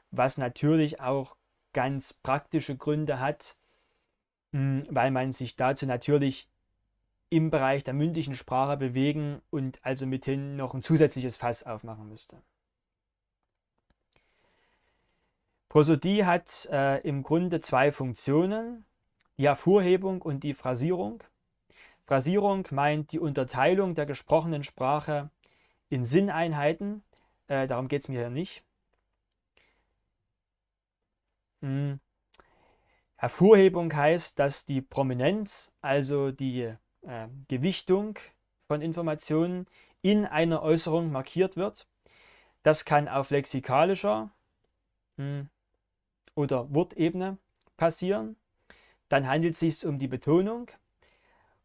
was 0.10 0.40
natürlich 0.40 1.00
auch 1.00 1.38
ganz 1.72 2.14
praktische 2.14 2.78
Gründe 2.78 3.20
hat, 3.20 3.58
mh, 4.54 4.60
hm, 4.60 4.88
weil 4.90 5.12
man 5.12 5.34
sich 5.34 5.56
dazu 5.56 5.86
natürlich 5.86 6.50
im 7.30 7.52
Bereich 7.52 7.84
der 7.84 7.94
mündlichen 7.94 8.34
Sprache 8.34 8.76
bewegen 8.76 9.44
und 9.52 9.78
also 9.86 10.08
mithin 10.08 10.56
noch 10.56 10.74
ein 10.74 10.82
zusätzliches 10.82 11.38
Fass 11.38 11.62
aufmachen 11.62 12.10
müsste. 12.10 12.42
Prosodie 15.70 16.26
hat 16.26 16.68
äh, 16.72 17.00
im 17.08 17.22
Grunde 17.22 17.62
zwei 17.62 17.92
Funktionen, 17.92 18.86
die 19.38 19.48
Hervorhebung 19.48 20.22
und 20.22 20.44
die 20.44 20.56
Phrasierung. 20.56 21.24
Phrasierung 22.06 22.68
meint 22.72 23.12
die 23.12 23.20
Unterteilung 23.20 23.94
der 23.94 24.08
gesprochenen 24.08 24.64
Sprache 24.64 25.30
in 25.90 26.06
Sinneinheiten. 26.06 27.04
Äh, 27.48 27.68
darum 27.68 27.88
geht 27.88 28.02
es 28.02 28.08
mir 28.08 28.20
hier 28.20 28.32
nicht. 28.32 28.64
Hm. 31.62 32.00
Hervorhebung 33.18 33.94
heißt, 33.94 34.40
dass 34.40 34.66
die 34.66 34.82
Prominenz, 34.82 35.72
also 35.82 36.32
die 36.32 36.74
äh, 37.04 37.28
Gewichtung 37.48 38.18
von 38.66 38.82
Informationen 38.82 39.68
in 40.02 40.26
einer 40.26 40.64
Äußerung 40.64 41.12
markiert 41.12 41.58
wird. 41.58 41.86
Das 42.64 42.86
kann 42.86 43.08
auf 43.08 43.30
lexikalischer 43.30 44.32
hm, 45.18 45.50
oder 46.36 46.74
Wortebene 46.74 47.38
passieren. 47.78 48.36
Dann 49.10 49.28
handelt 49.28 49.54
es 49.54 49.60
sich 49.60 49.86
um 49.86 50.00
die 50.00 50.08
Betonung. 50.08 50.70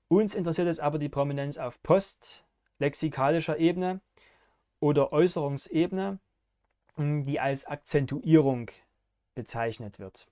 Uns 0.08 0.34
interessiert 0.34 0.68
es 0.68 0.80
aber 0.80 0.98
die 0.98 1.08
Prominenz 1.08 1.58
auf 1.58 1.82
postlexikalischer 1.82 3.58
Ebene 3.58 4.00
oder 4.80 5.12
Äußerungsebene, 5.12 6.18
die 6.96 7.40
als 7.40 7.66
Akzentuierung 7.66 8.70
bezeichnet 9.34 9.98
wird. 9.98 10.28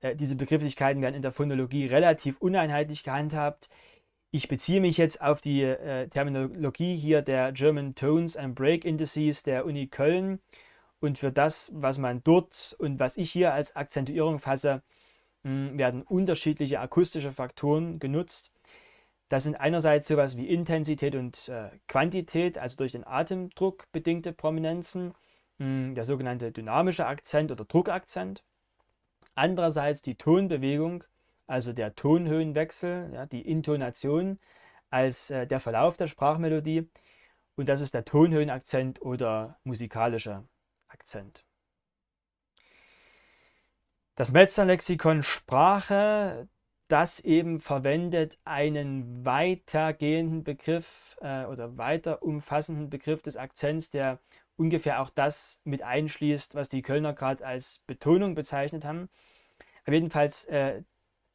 Äh, 0.00 0.14
diese 0.16 0.36
Begrifflichkeiten 0.36 1.02
werden 1.02 1.14
in 1.14 1.22
der 1.22 1.32
Phonologie 1.32 1.86
relativ 1.86 2.38
uneinheitlich 2.38 3.02
gehandhabt. 3.02 3.70
Ich 4.30 4.48
beziehe 4.48 4.80
mich 4.80 4.98
jetzt 4.98 5.20
auf 5.22 5.40
die 5.40 5.62
äh, 5.62 6.08
Terminologie 6.08 6.96
hier 6.96 7.22
der 7.22 7.52
German 7.52 7.94
Tones 7.94 8.36
and 8.36 8.54
Break 8.54 8.84
Indices 8.84 9.44
der 9.44 9.64
Uni 9.64 9.86
Köln 9.86 10.40
und 11.04 11.18
für 11.18 11.30
das, 11.30 11.70
was 11.74 11.98
man 11.98 12.22
dort 12.24 12.74
und 12.78 12.98
was 12.98 13.18
ich 13.18 13.30
hier 13.30 13.52
als 13.52 13.76
Akzentuierung 13.76 14.38
fasse, 14.38 14.82
mh, 15.42 15.76
werden 15.78 16.02
unterschiedliche 16.02 16.80
akustische 16.80 17.30
Faktoren 17.30 17.98
genutzt. 17.98 18.52
Das 19.28 19.44
sind 19.44 19.56
einerseits 19.56 20.08
sowas 20.08 20.38
wie 20.38 20.48
Intensität 20.48 21.14
und 21.14 21.48
äh, 21.50 21.70
Quantität, 21.88 22.56
also 22.56 22.78
durch 22.78 22.92
den 22.92 23.06
Atemdruck 23.06 23.84
bedingte 23.92 24.32
Prominenzen, 24.32 25.12
mh, 25.58 25.94
der 25.94 26.04
sogenannte 26.04 26.52
dynamische 26.52 27.06
Akzent 27.06 27.52
oder 27.52 27.66
Druckakzent. 27.66 28.42
Andererseits 29.34 30.00
die 30.02 30.16
Tonbewegung, 30.16 31.04
also 31.46 31.74
der 31.74 31.94
Tonhöhenwechsel, 31.94 33.10
ja, 33.12 33.26
die 33.26 33.42
Intonation 33.42 34.38
als 34.90 35.30
äh, 35.30 35.46
der 35.46 35.60
Verlauf 35.60 35.98
der 35.98 36.08
Sprachmelodie. 36.08 36.88
Und 37.56 37.68
das 37.68 37.82
ist 37.82 37.94
der 37.94 38.06
Tonhöhenakzent 38.06 39.02
oder 39.02 39.58
musikalischer 39.64 40.44
Akzent. 40.94 41.44
Das 44.14 44.30
Metzler-Lexikon 44.30 45.24
Sprache, 45.24 46.48
das 46.86 47.18
eben 47.18 47.58
verwendet 47.58 48.38
einen 48.44 49.24
weitergehenden 49.24 50.44
Begriff 50.44 51.16
äh, 51.20 51.46
oder 51.46 51.76
weiter 51.76 52.22
umfassenden 52.22 52.90
Begriff 52.90 53.22
des 53.22 53.36
Akzents, 53.36 53.90
der 53.90 54.20
ungefähr 54.56 55.00
auch 55.02 55.10
das 55.10 55.60
mit 55.64 55.82
einschließt, 55.82 56.54
was 56.54 56.68
die 56.68 56.82
Kölner 56.82 57.12
gerade 57.12 57.44
als 57.44 57.80
Betonung 57.88 58.36
bezeichnet 58.36 58.84
haben. 58.84 59.08
Aber 59.84 59.94
jedenfalls 59.94 60.44
äh, 60.44 60.82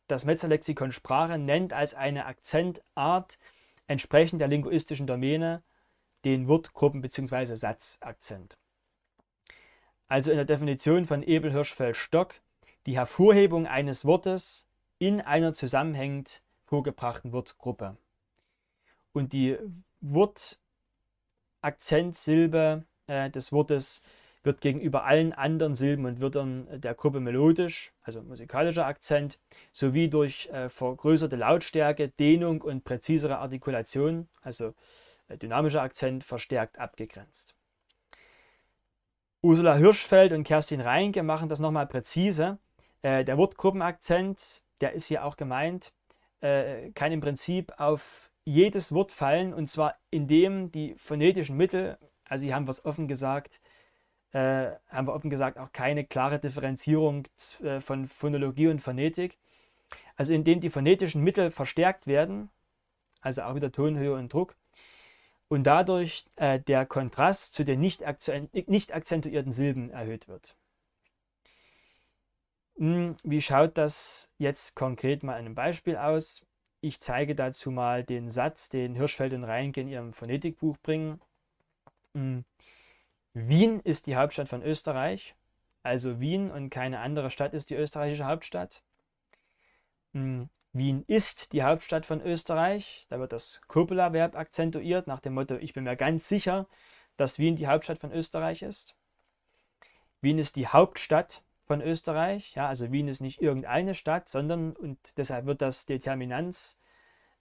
das 0.08 0.24
Metzler-Lexikon 0.24 0.94
Sprache 0.94 1.38
nennt 1.38 1.74
als 1.74 1.94
eine 1.94 2.26
Akzentart 2.28 3.38
entsprechend 3.88 4.40
der 4.40 4.48
linguistischen 4.48 5.06
Domäne 5.06 5.64
den 6.24 6.48
Wortgruppen- 6.48 7.02
bzw. 7.02 7.56
Satzakzent. 7.56 8.58
Also 10.10 10.32
in 10.32 10.38
der 10.38 10.46
Definition 10.46 11.06
von 11.06 11.24
Ebel 11.24 11.52
Hirschfeld 11.52 11.96
Stock 11.96 12.34
die 12.88 12.98
Hervorhebung 12.98 13.68
eines 13.68 14.06
Wortes 14.06 14.66
in 14.98 15.22
einer 15.22 15.54
zusammenhängend 15.54 16.42
vorgebrachten 16.66 17.32
Wortgruppe. 17.32 17.96
Und 19.14 19.34
die 19.34 19.56
Wortakzentsilbe 20.02 22.86
äh, 23.06 23.30
des 23.30 23.52
Wortes 23.52 24.02
wird 24.42 24.62
gegenüber 24.62 25.04
allen 25.04 25.34
anderen 25.34 25.76
Silben 25.76 26.06
und 26.06 26.22
Wörtern 26.22 26.82
der 26.82 26.96
Gruppe 26.96 27.20
melodisch, 27.20 27.94
also 28.02 28.24
musikalischer 28.24 28.88
Akzent, 28.88 29.38
sowie 29.74 30.10
durch 30.10 30.50
äh, 30.50 30.70
vergrößerte 30.70 31.36
Lautstärke, 31.36 32.08
Dehnung 32.08 32.62
und 32.62 32.84
präzisere 32.84 33.38
Artikulation, 33.38 34.28
also 34.42 34.74
äh, 35.28 35.38
dynamischer 35.38 35.84
Akzent, 35.84 36.24
verstärkt 36.24 36.80
abgegrenzt. 36.80 37.59
Ursula 39.42 39.76
Hirschfeld 39.76 40.34
und 40.34 40.44
Kerstin 40.44 40.82
Reinke 40.82 41.24
machen 41.24 41.48
das 41.48 41.60
nochmal 41.60 41.88
präzise. 41.88 42.58
Äh, 43.02 43.24
der 43.24 43.38
Wortgruppenakzent, 43.38 44.64
der 44.82 44.92
ist 44.94 45.06
hier 45.06 45.24
auch 45.24 45.38
gemeint, 45.38 45.94
äh, 46.42 46.92
kann 46.92 47.14
im 47.14 47.22
Prinzip 47.22 47.72
auf 47.78 48.30
jedes 48.44 48.94
Wort 48.94 49.14
fallen 49.14 49.54
und 49.54 49.68
zwar 49.68 49.96
indem 50.12 50.72
die 50.72 50.94
phonetischen 50.98 51.56
Mittel, 51.56 51.98
also 52.26 52.44
hier 52.46 52.56
haben 52.56 52.68
wir 52.68 52.72
es 52.72 52.84
offen 52.84 53.08
gesagt, 53.08 53.62
äh, 54.34 54.72
haben 54.90 55.08
wir 55.08 55.14
offen 55.14 55.30
gesagt 55.30 55.58
auch 55.58 55.72
keine 55.72 56.04
klare 56.04 56.40
Differenzierung 56.40 57.26
äh, 57.64 57.80
von 57.80 58.08
Phonologie 58.08 58.68
und 58.68 58.80
Phonetik. 58.80 59.38
Also 60.18 60.34
indem 60.34 60.60
die 60.60 60.70
phonetischen 60.70 61.24
Mittel 61.24 61.50
verstärkt 61.50 62.08
werden, 62.08 62.50
also 63.22 63.44
auch 63.44 63.56
wieder 63.56 63.72
Tonhöhe 63.72 64.16
und 64.16 64.34
Druck, 64.34 64.56
und 65.50 65.64
dadurch 65.66 66.26
äh, 66.38 66.60
der 66.60 66.86
Kontrast 66.86 67.54
zu 67.54 67.66
den 67.66 67.82
nicht, 67.82 68.04
nicht 68.68 68.94
akzentuierten 68.94 69.52
Silben 69.52 69.90
erhöht 69.90 70.28
wird. 70.28 70.56
Hm, 72.78 73.16
wie 73.24 73.42
schaut 73.42 73.78
das 73.78 74.32
jetzt 74.38 74.76
konkret 74.76 75.24
mal 75.24 75.34
in 75.34 75.48
einem 75.48 75.56
Beispiel 75.56 75.98
aus? 75.98 76.46
Ich 76.82 77.02
zeige 77.02 77.36
dazu 77.36 77.72
mal 77.72 78.06
den 78.06 78.30
Satz, 78.30 78.70
den 78.70 78.96
Hirschfeld 78.96 79.34
und 79.34 79.44
Reinke 79.44 79.82
in 79.82 79.90
ihrem 79.90 80.14
Phonetikbuch 80.14 80.78
bringen. 80.78 81.20
Hm, 82.14 82.46
Wien 83.34 83.80
ist 83.82 84.08
die 84.08 84.16
Hauptstadt 84.16 84.48
von 84.48 84.64
Österreich. 84.64 85.36
Also 85.84 86.20
Wien 86.20 86.52
und 86.52 86.70
keine 86.70 87.00
andere 87.00 87.32
Stadt 87.32 87.54
ist 87.54 87.70
die 87.70 87.76
österreichische 87.76 88.26
Hauptstadt. 88.26 88.84
Hm, 90.14 90.50
Wien 90.72 91.04
ist 91.08 91.54
die 91.54 91.64
Hauptstadt 91.64 92.06
von 92.06 92.22
Österreich. 92.22 93.08
Da 93.10 93.20
wird 93.20 93.32
das 93.32 93.60
Copula-Verb 93.68 94.36
akzentuiert 94.36 95.08
nach 95.08 95.20
dem 95.20 95.34
Motto, 95.34 95.56
ich 95.56 95.74
bin 95.74 95.84
mir 95.84 95.96
ganz 95.96 96.28
sicher, 96.28 96.68
dass 97.16 97.40
Wien 97.40 97.56
die 97.56 97.68
Hauptstadt 97.68 98.00
von 98.00 98.12
Österreich 98.12 98.62
ist. 98.62 98.96
Wien 100.22 100.38
ist 100.38 100.56
die 100.56 100.68
Hauptstadt 100.68 101.44
von 101.66 101.82
Österreich. 101.82 102.54
Ja, 102.56 102.68
also 102.68 102.92
Wien 102.92 103.08
ist 103.08 103.22
nicht 103.22 103.42
irgendeine 103.42 103.96
Stadt, 103.96 104.30
sondern, 104.30 104.76
und 104.76 105.18
deshalb 105.18 105.46
wird 105.46 105.62
das 105.62 105.86
Determinanz 105.86 106.80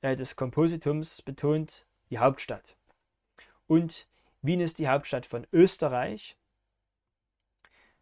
äh, 0.00 0.16
des 0.16 0.36
Kompositums 0.36 1.22
betont, 1.22 1.86
die 2.10 2.18
Hauptstadt. 2.18 2.76
Und 3.66 4.08
Wien 4.40 4.60
ist 4.60 4.78
die 4.78 4.88
Hauptstadt 4.88 5.26
von 5.26 5.46
Österreich. 5.52 6.36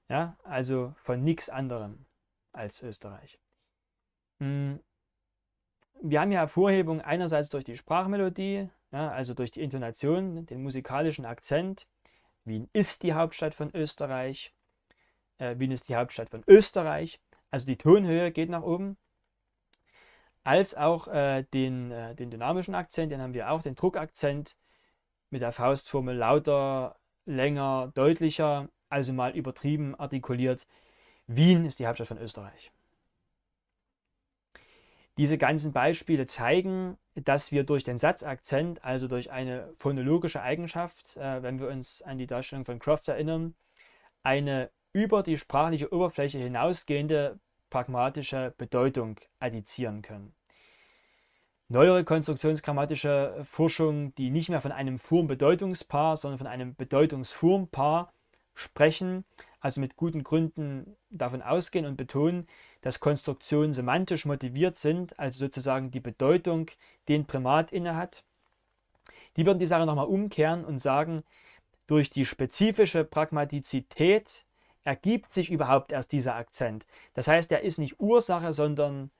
Ja, 0.08 0.36
also 0.44 0.94
von 0.98 1.24
nichts 1.24 1.48
anderem 1.48 2.06
als 2.52 2.82
Österreich. 2.82 3.40
Hm. 4.38 4.80
Wir 6.02 6.20
haben 6.20 6.32
ja 6.32 6.40
Hervorhebung 6.40 7.00
einerseits 7.00 7.48
durch 7.48 7.64
die 7.64 7.76
Sprachmelodie, 7.76 8.68
ja, 8.92 9.10
also 9.10 9.34
durch 9.34 9.50
die 9.50 9.62
Intonation, 9.62 10.46
den 10.46 10.62
musikalischen 10.62 11.24
Akzent. 11.24 11.88
Wien 12.44 12.68
ist 12.72 13.02
die 13.02 13.14
Hauptstadt 13.14 13.54
von 13.54 13.74
Österreich. 13.74 14.54
Äh, 15.38 15.58
Wien 15.58 15.72
ist 15.72 15.88
die 15.88 15.96
Hauptstadt 15.96 16.28
von 16.28 16.44
Österreich. 16.46 17.20
Also 17.50 17.66
die 17.66 17.78
Tonhöhe 17.78 18.30
geht 18.30 18.50
nach 18.50 18.62
oben. 18.62 18.96
Als 20.44 20.76
auch 20.76 21.08
äh, 21.08 21.42
den, 21.54 21.90
äh, 21.90 22.14
den 22.14 22.30
dynamischen 22.30 22.74
Akzent, 22.74 23.10
den 23.10 23.20
haben 23.20 23.34
wir 23.34 23.50
auch, 23.50 23.62
den 23.62 23.74
Druckakzent 23.74 24.56
mit 25.30 25.42
der 25.42 25.52
Faustformel 25.52 26.16
lauter, 26.16 26.96
länger, 27.24 27.90
deutlicher, 27.94 28.68
also 28.88 29.12
mal 29.12 29.36
übertrieben 29.36 29.94
artikuliert. 29.96 30.66
Wien 31.26 31.64
ist 31.64 31.80
die 31.80 31.86
Hauptstadt 31.86 32.08
von 32.08 32.18
Österreich. 32.18 32.70
Diese 35.18 35.38
ganzen 35.38 35.72
Beispiele 35.72 36.26
zeigen, 36.26 36.98
dass 37.14 37.50
wir 37.50 37.64
durch 37.64 37.84
den 37.84 37.96
Satzakzent, 37.96 38.84
also 38.84 39.08
durch 39.08 39.30
eine 39.30 39.72
phonologische 39.76 40.42
Eigenschaft, 40.42 41.16
äh, 41.16 41.42
wenn 41.42 41.58
wir 41.58 41.68
uns 41.68 42.02
an 42.02 42.18
die 42.18 42.26
Darstellung 42.26 42.66
von 42.66 42.78
Croft 42.78 43.08
erinnern, 43.08 43.54
eine 44.22 44.70
über 44.92 45.22
die 45.22 45.38
sprachliche 45.38 45.92
Oberfläche 45.92 46.38
hinausgehende 46.38 47.38
pragmatische 47.70 48.54
Bedeutung 48.56 49.18
addizieren 49.40 50.02
können. 50.02 50.34
Neuere 51.68 52.04
konstruktionsgrammatische 52.04 53.40
Forschung, 53.42 54.14
die 54.14 54.30
nicht 54.30 54.50
mehr 54.50 54.60
von 54.60 54.70
einem 54.70 54.98
Form-Bedeutungspaar, 54.98 56.16
sondern 56.16 56.38
von 56.38 56.46
einem 56.46 56.76
Bedeutungsformpaar 56.76 58.12
sprechen, 58.54 59.24
also 59.60 59.80
mit 59.80 59.96
guten 59.96 60.22
Gründen 60.22 60.96
davon 61.10 61.42
ausgehen 61.42 61.84
und 61.84 61.96
betonen, 61.96 62.46
dass 62.86 63.00
Konstruktionen 63.00 63.72
semantisch 63.72 64.26
motiviert 64.26 64.76
sind, 64.76 65.18
also 65.18 65.40
sozusagen 65.40 65.90
die 65.90 65.98
Bedeutung 65.98 66.70
den 67.08 67.26
Primat 67.26 67.72
innehat. 67.72 68.22
Die 69.36 69.44
würden 69.44 69.58
die 69.58 69.66
Sache 69.66 69.86
nochmal 69.86 70.06
umkehren 70.06 70.64
und 70.64 70.78
sagen, 70.78 71.24
durch 71.88 72.10
die 72.10 72.24
spezifische 72.24 73.02
Pragmatizität 73.02 74.46
ergibt 74.84 75.32
sich 75.32 75.50
überhaupt 75.50 75.90
erst 75.90 76.12
dieser 76.12 76.36
Akzent. 76.36 76.86
Das 77.14 77.26
heißt, 77.26 77.50
er 77.50 77.62
ist 77.62 77.78
nicht 77.78 77.98
Ursache, 77.98 78.52
sondern 78.52 79.10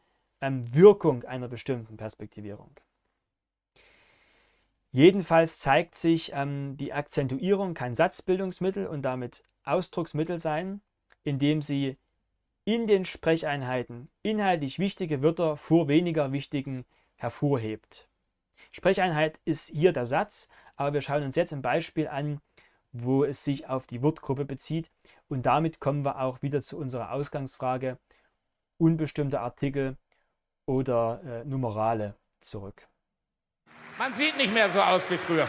ähm, 0.40 0.72
Wirkung 0.72 1.24
einer 1.24 1.48
bestimmten 1.48 1.96
Perspektivierung. 1.96 2.70
Jedenfalls 4.92 5.58
zeigt 5.58 5.96
sich, 5.96 6.30
ähm, 6.34 6.76
die 6.76 6.92
Akzentuierung 6.92 7.74
kann 7.74 7.96
Satzbildungsmittel 7.96 8.86
und 8.86 9.02
damit 9.02 9.42
Ausdrucksmittel 9.64 10.38
sein, 10.38 10.82
indem 11.24 11.62
sie 11.62 11.96
in 12.66 12.88
den 12.88 13.04
Sprecheinheiten 13.04 14.10
inhaltlich 14.22 14.78
wichtige 14.80 15.22
Wörter 15.22 15.56
vor 15.56 15.86
weniger 15.86 16.32
wichtigen 16.32 16.84
hervorhebt. 17.14 18.08
Sprecheinheit 18.72 19.40
ist 19.44 19.70
hier 19.70 19.92
der 19.92 20.04
Satz, 20.04 20.48
aber 20.74 20.94
wir 20.94 21.00
schauen 21.00 21.22
uns 21.22 21.36
jetzt 21.36 21.52
ein 21.52 21.62
Beispiel 21.62 22.08
an, 22.08 22.40
wo 22.92 23.24
es 23.24 23.44
sich 23.44 23.68
auf 23.68 23.86
die 23.86 24.02
Wortgruppe 24.02 24.44
bezieht. 24.44 24.90
Und 25.28 25.46
damit 25.46 25.80
kommen 25.80 26.04
wir 26.04 26.20
auch 26.20 26.42
wieder 26.42 26.60
zu 26.60 26.76
unserer 26.76 27.12
Ausgangsfrage 27.12 27.98
unbestimmte 28.78 29.40
Artikel 29.40 29.96
oder 30.66 31.20
äh, 31.24 31.44
Numerale 31.44 32.16
zurück. 32.40 32.88
Man 33.96 34.12
sieht 34.12 34.36
nicht 34.36 34.52
mehr 34.52 34.68
so 34.68 34.82
aus 34.82 35.08
wie 35.10 35.18
früher. 35.18 35.48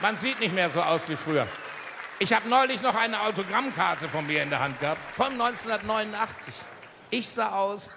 Man 0.00 0.16
sieht 0.16 0.40
nicht 0.40 0.54
mehr 0.54 0.68
so 0.68 0.82
aus 0.82 1.08
wie 1.08 1.16
früher. 1.16 1.46
Ich 2.18 2.32
habe 2.32 2.48
neulich 2.48 2.80
noch 2.80 2.94
eine 2.94 3.20
Autogrammkarte 3.20 4.08
von 4.08 4.26
mir 4.26 4.42
in 4.42 4.48
der 4.48 4.60
Hand 4.60 4.80
gehabt, 4.80 5.14
von 5.14 5.32
1989. 5.32 6.54
Ich 7.10 7.28
sah 7.28 7.52
aus, 7.52 7.90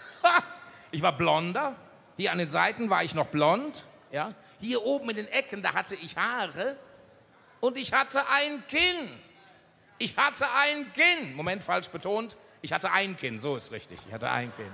ich 0.92 1.02
war 1.02 1.14
blonder, 1.14 1.76
hier 2.18 2.34
an 2.34 2.38
den 2.38 2.50
Seiten 2.50 2.90
war 2.90 3.02
ich 3.02 3.16
noch 3.16 3.28
blond, 3.28 3.86
ja. 4.12 4.34
Hier 4.60 4.84
oben 4.84 5.10
in 5.12 5.16
den 5.16 5.28
Ecken, 5.30 5.64
da 5.64 5.74
hatte 5.74 5.96
ich 5.96 6.18
Haare 6.18 6.76
und 7.62 7.78
ich 7.78 7.94
hatte 7.94 8.28
ein 8.28 8.62
Kinn. 8.68 9.18
Ich 10.00 10.18
hatte 10.18 10.46
ein 10.54 10.92
Kinn. 10.92 11.34
Moment, 11.34 11.64
falsch 11.64 11.88
betont. 11.88 12.36
Ich 12.62 12.74
hatte 12.74 12.92
ein 12.92 13.16
Kinn, 13.16 13.40
so 13.40 13.56
ist 13.56 13.72
richtig. 13.72 14.00
Ich 14.06 14.14
hatte 14.14 14.30
ein 14.30 14.54
Kinn, 14.58 14.72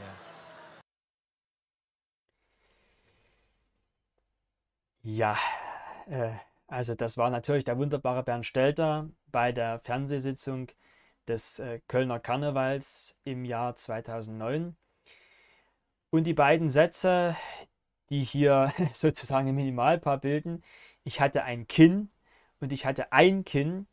ja. 5.04 5.38
Ja, 5.38 5.38
äh, 6.08 6.32
also 6.67 6.95
das 6.95 7.17
war 7.17 7.29
natürlich 7.29 7.63
der 7.63 7.77
wunderbare 7.77 8.24
Bernd 8.24 8.45
Stelter 8.45 9.10
bei 9.31 9.51
der 9.51 9.79
Fernsehsitzung 9.79 10.67
des 11.27 11.60
äh, 11.60 11.79
Kölner 11.88 12.19
Karnevals 12.19 13.17
im 13.24 13.45
Jahr 13.45 13.75
2009. 13.75 14.75
Und 16.10 16.24
die 16.24 16.34
beiden 16.34 16.69
Sätze, 16.69 17.36
die 18.10 18.24
hier 18.24 18.74
sozusagen 18.93 19.48
ein 19.50 19.55
Minimalpaar 19.55 20.19
bilden, 20.19 20.63
ich 21.03 21.19
hatte 21.19 21.43
ein 21.43 21.67
Kinn 21.67 22.10
und 22.60 22.72
ich 22.74 22.86
hatte 22.86 23.12
ein 23.12 23.43
Kinn. 23.43 23.88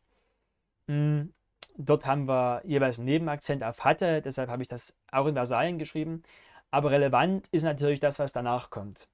Hm, 0.87 1.33
dort 1.77 2.05
haben 2.05 2.27
wir 2.27 2.61
jeweils 2.65 2.99
einen 2.99 3.05
Nebenakzent 3.05 3.63
auf 3.63 3.83
hatte, 3.83 4.21
deshalb 4.21 4.49
habe 4.49 4.63
ich 4.63 4.67
das 4.67 4.95
auch 5.11 5.27
in 5.27 5.35
Versalien 5.35 5.77
geschrieben. 5.77 6.23
Aber 6.71 6.91
relevant 6.91 7.47
ist 7.51 7.63
natürlich 7.63 7.99
das, 7.99 8.17
was 8.19 8.33
danach 8.33 8.71
kommt. 8.71 9.07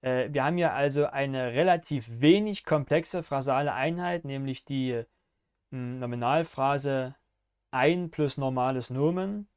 Äh, 0.00 0.28
wir 0.32 0.44
haben 0.44 0.56
hier 0.56 0.72
also 0.72 1.06
eine 1.06 1.52
relativ 1.52 2.20
wenig 2.20 2.64
komplexe 2.64 3.22
phrasale 3.22 3.72
Einheit, 3.72 4.24
nämlich 4.24 4.64
die 4.64 5.02
hm, 5.70 5.98
Nominalphrase 5.98 7.16
ein 7.70 8.10
plus 8.10 8.38
normales 8.38 8.90
Nomen. 8.90 9.48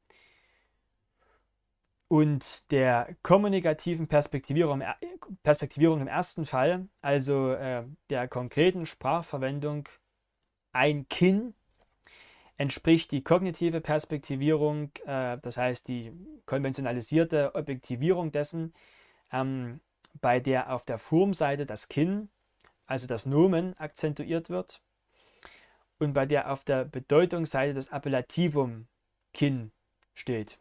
Und 2.07 2.71
der 2.71 3.15
kommunikativen 3.24 4.07
Perspektivierung, 4.07 4.83
Perspektivierung 5.43 6.01
im 6.01 6.07
ersten 6.07 6.45
Fall, 6.45 6.89
also 7.01 7.53
äh, 7.53 7.86
der 8.10 8.27
konkreten 8.27 8.86
Sprachverwendung 8.86 9.88
ein 10.74 11.07
Kinn, 11.07 11.53
entspricht 12.57 13.12
die 13.12 13.24
kognitive 13.24 13.79
Perspektivierung, 13.79 14.91
äh, 15.05 15.38
das 15.41 15.55
heißt 15.55 15.88
die 15.88 16.12
konventionalisierte 16.45 17.55
Objektivierung 17.55 18.31
dessen, 18.31 18.74
ähm, 19.31 19.79
bei 20.19 20.39
der 20.39 20.71
auf 20.71 20.85
der 20.85 20.97
Formseite 20.97 21.65
das 21.65 21.89
Kinn, 21.89 22.29
also 22.85 23.07
das 23.07 23.25
Nomen, 23.25 23.77
akzentuiert 23.77 24.50
wird 24.50 24.81
und 26.00 26.13
bei 26.13 26.25
der 26.25 26.51
auf 26.51 26.63
der 26.63 26.85
Bedeutungsseite 26.85 27.74
das 27.74 27.91
Appellativum 27.91 28.87
Kinn 29.33 29.71
steht. 30.13 30.59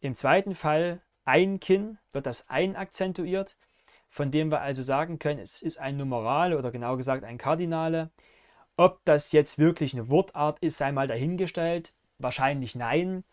Im 0.00 0.14
zweiten 0.14 0.54
Fall 0.54 1.02
ein 1.24 1.60
Kinn 1.60 1.98
wird 2.12 2.26
das 2.26 2.48
ein 2.48 2.76
akzentuiert, 2.76 3.56
von 4.08 4.30
dem 4.30 4.50
wir 4.50 4.60
also 4.60 4.82
sagen 4.82 5.18
können, 5.18 5.40
es 5.40 5.60
ist 5.60 5.78
ein 5.78 5.96
Numerale 5.96 6.56
oder 6.56 6.70
genau 6.70 6.96
gesagt 6.96 7.24
ein 7.24 7.38
Kardinale. 7.38 8.10
Ob 8.76 9.04
das 9.04 9.32
jetzt 9.32 9.58
wirklich 9.58 9.92
eine 9.92 10.08
Wortart 10.08 10.60
ist, 10.60 10.78
sei 10.78 10.92
mal 10.92 11.08
dahingestellt. 11.08 11.94
Wahrscheinlich 12.18 12.74
nein. 12.74 13.24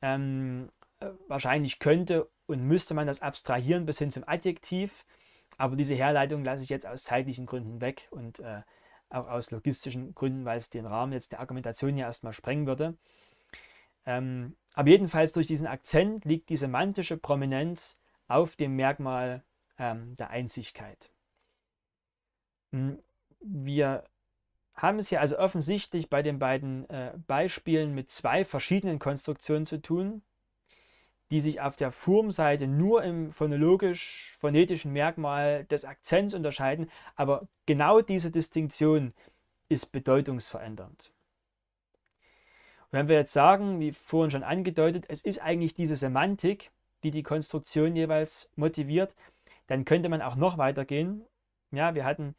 Ähm, 0.00 0.70
äh, 1.00 1.10
wahrscheinlich 1.28 1.78
könnte 1.78 2.30
und 2.52 2.66
müsste 2.66 2.94
man 2.94 3.06
das 3.06 3.22
abstrahieren 3.22 3.86
bis 3.86 3.98
hin 3.98 4.10
zum 4.10 4.24
Adjektiv. 4.26 5.04
Aber 5.58 5.76
diese 5.76 5.94
Herleitung 5.94 6.44
lasse 6.44 6.62
ich 6.64 6.70
jetzt 6.70 6.86
aus 6.86 7.04
zeitlichen 7.04 7.46
Gründen 7.46 7.80
weg 7.80 8.08
und 8.10 8.40
äh, 8.40 8.62
auch 9.10 9.28
aus 9.28 9.50
logistischen 9.50 10.14
Gründen, 10.14 10.44
weil 10.44 10.58
es 10.58 10.70
den 10.70 10.86
Rahmen 10.86 11.12
jetzt 11.12 11.32
der 11.32 11.40
Argumentation 11.40 11.96
ja 11.96 12.06
erstmal 12.06 12.32
sprengen 12.32 12.66
würde. 12.66 12.96
Ähm, 14.06 14.56
aber 14.74 14.88
jedenfalls 14.88 15.32
durch 15.32 15.46
diesen 15.46 15.66
Akzent 15.66 16.24
liegt 16.24 16.48
die 16.48 16.56
semantische 16.56 17.16
Prominenz 17.16 18.00
auf 18.26 18.56
dem 18.56 18.74
Merkmal 18.74 19.44
ähm, 19.78 20.16
der 20.16 20.30
Einzigkeit. 20.30 21.10
Hm, 22.72 22.98
wir 23.40 24.04
haben 24.74 24.98
es 24.98 25.08
hier 25.08 25.20
also 25.20 25.38
offensichtlich 25.38 26.08
bei 26.08 26.22
den 26.22 26.38
beiden 26.38 26.88
äh, 26.88 27.12
Beispielen 27.26 27.94
mit 27.94 28.10
zwei 28.10 28.44
verschiedenen 28.44 28.98
Konstruktionen 28.98 29.66
zu 29.66 29.80
tun, 29.82 30.22
die 31.32 31.40
sich 31.40 31.62
auf 31.62 31.76
der 31.76 31.90
Formseite 31.90 32.66
nur 32.66 33.02
im 33.02 33.32
phonologisch-phonetischen 33.32 34.92
Merkmal 34.92 35.64
des 35.64 35.86
Akzents 35.86 36.34
unterscheiden, 36.34 36.90
aber 37.16 37.48
genau 37.64 38.02
diese 38.02 38.30
Distinktion 38.30 39.14
ist 39.70 39.92
bedeutungsverändernd. 39.92 41.10
wenn 42.90 43.08
wir 43.08 43.16
jetzt 43.16 43.32
sagen, 43.32 43.80
wie 43.80 43.92
vorhin 43.92 44.30
schon 44.30 44.42
angedeutet, 44.42 45.06
es 45.08 45.22
ist 45.22 45.40
eigentlich 45.40 45.72
diese 45.72 45.96
Semantik, 45.96 46.70
die 47.02 47.10
die 47.10 47.22
Konstruktion 47.22 47.96
jeweils 47.96 48.50
motiviert, 48.54 49.14
dann 49.68 49.86
könnte 49.86 50.10
man 50.10 50.20
auch 50.20 50.36
noch 50.36 50.58
weitergehen. 50.58 51.24
Ja, 51.70 51.94
wir 51.94 52.04
hatten 52.04 52.34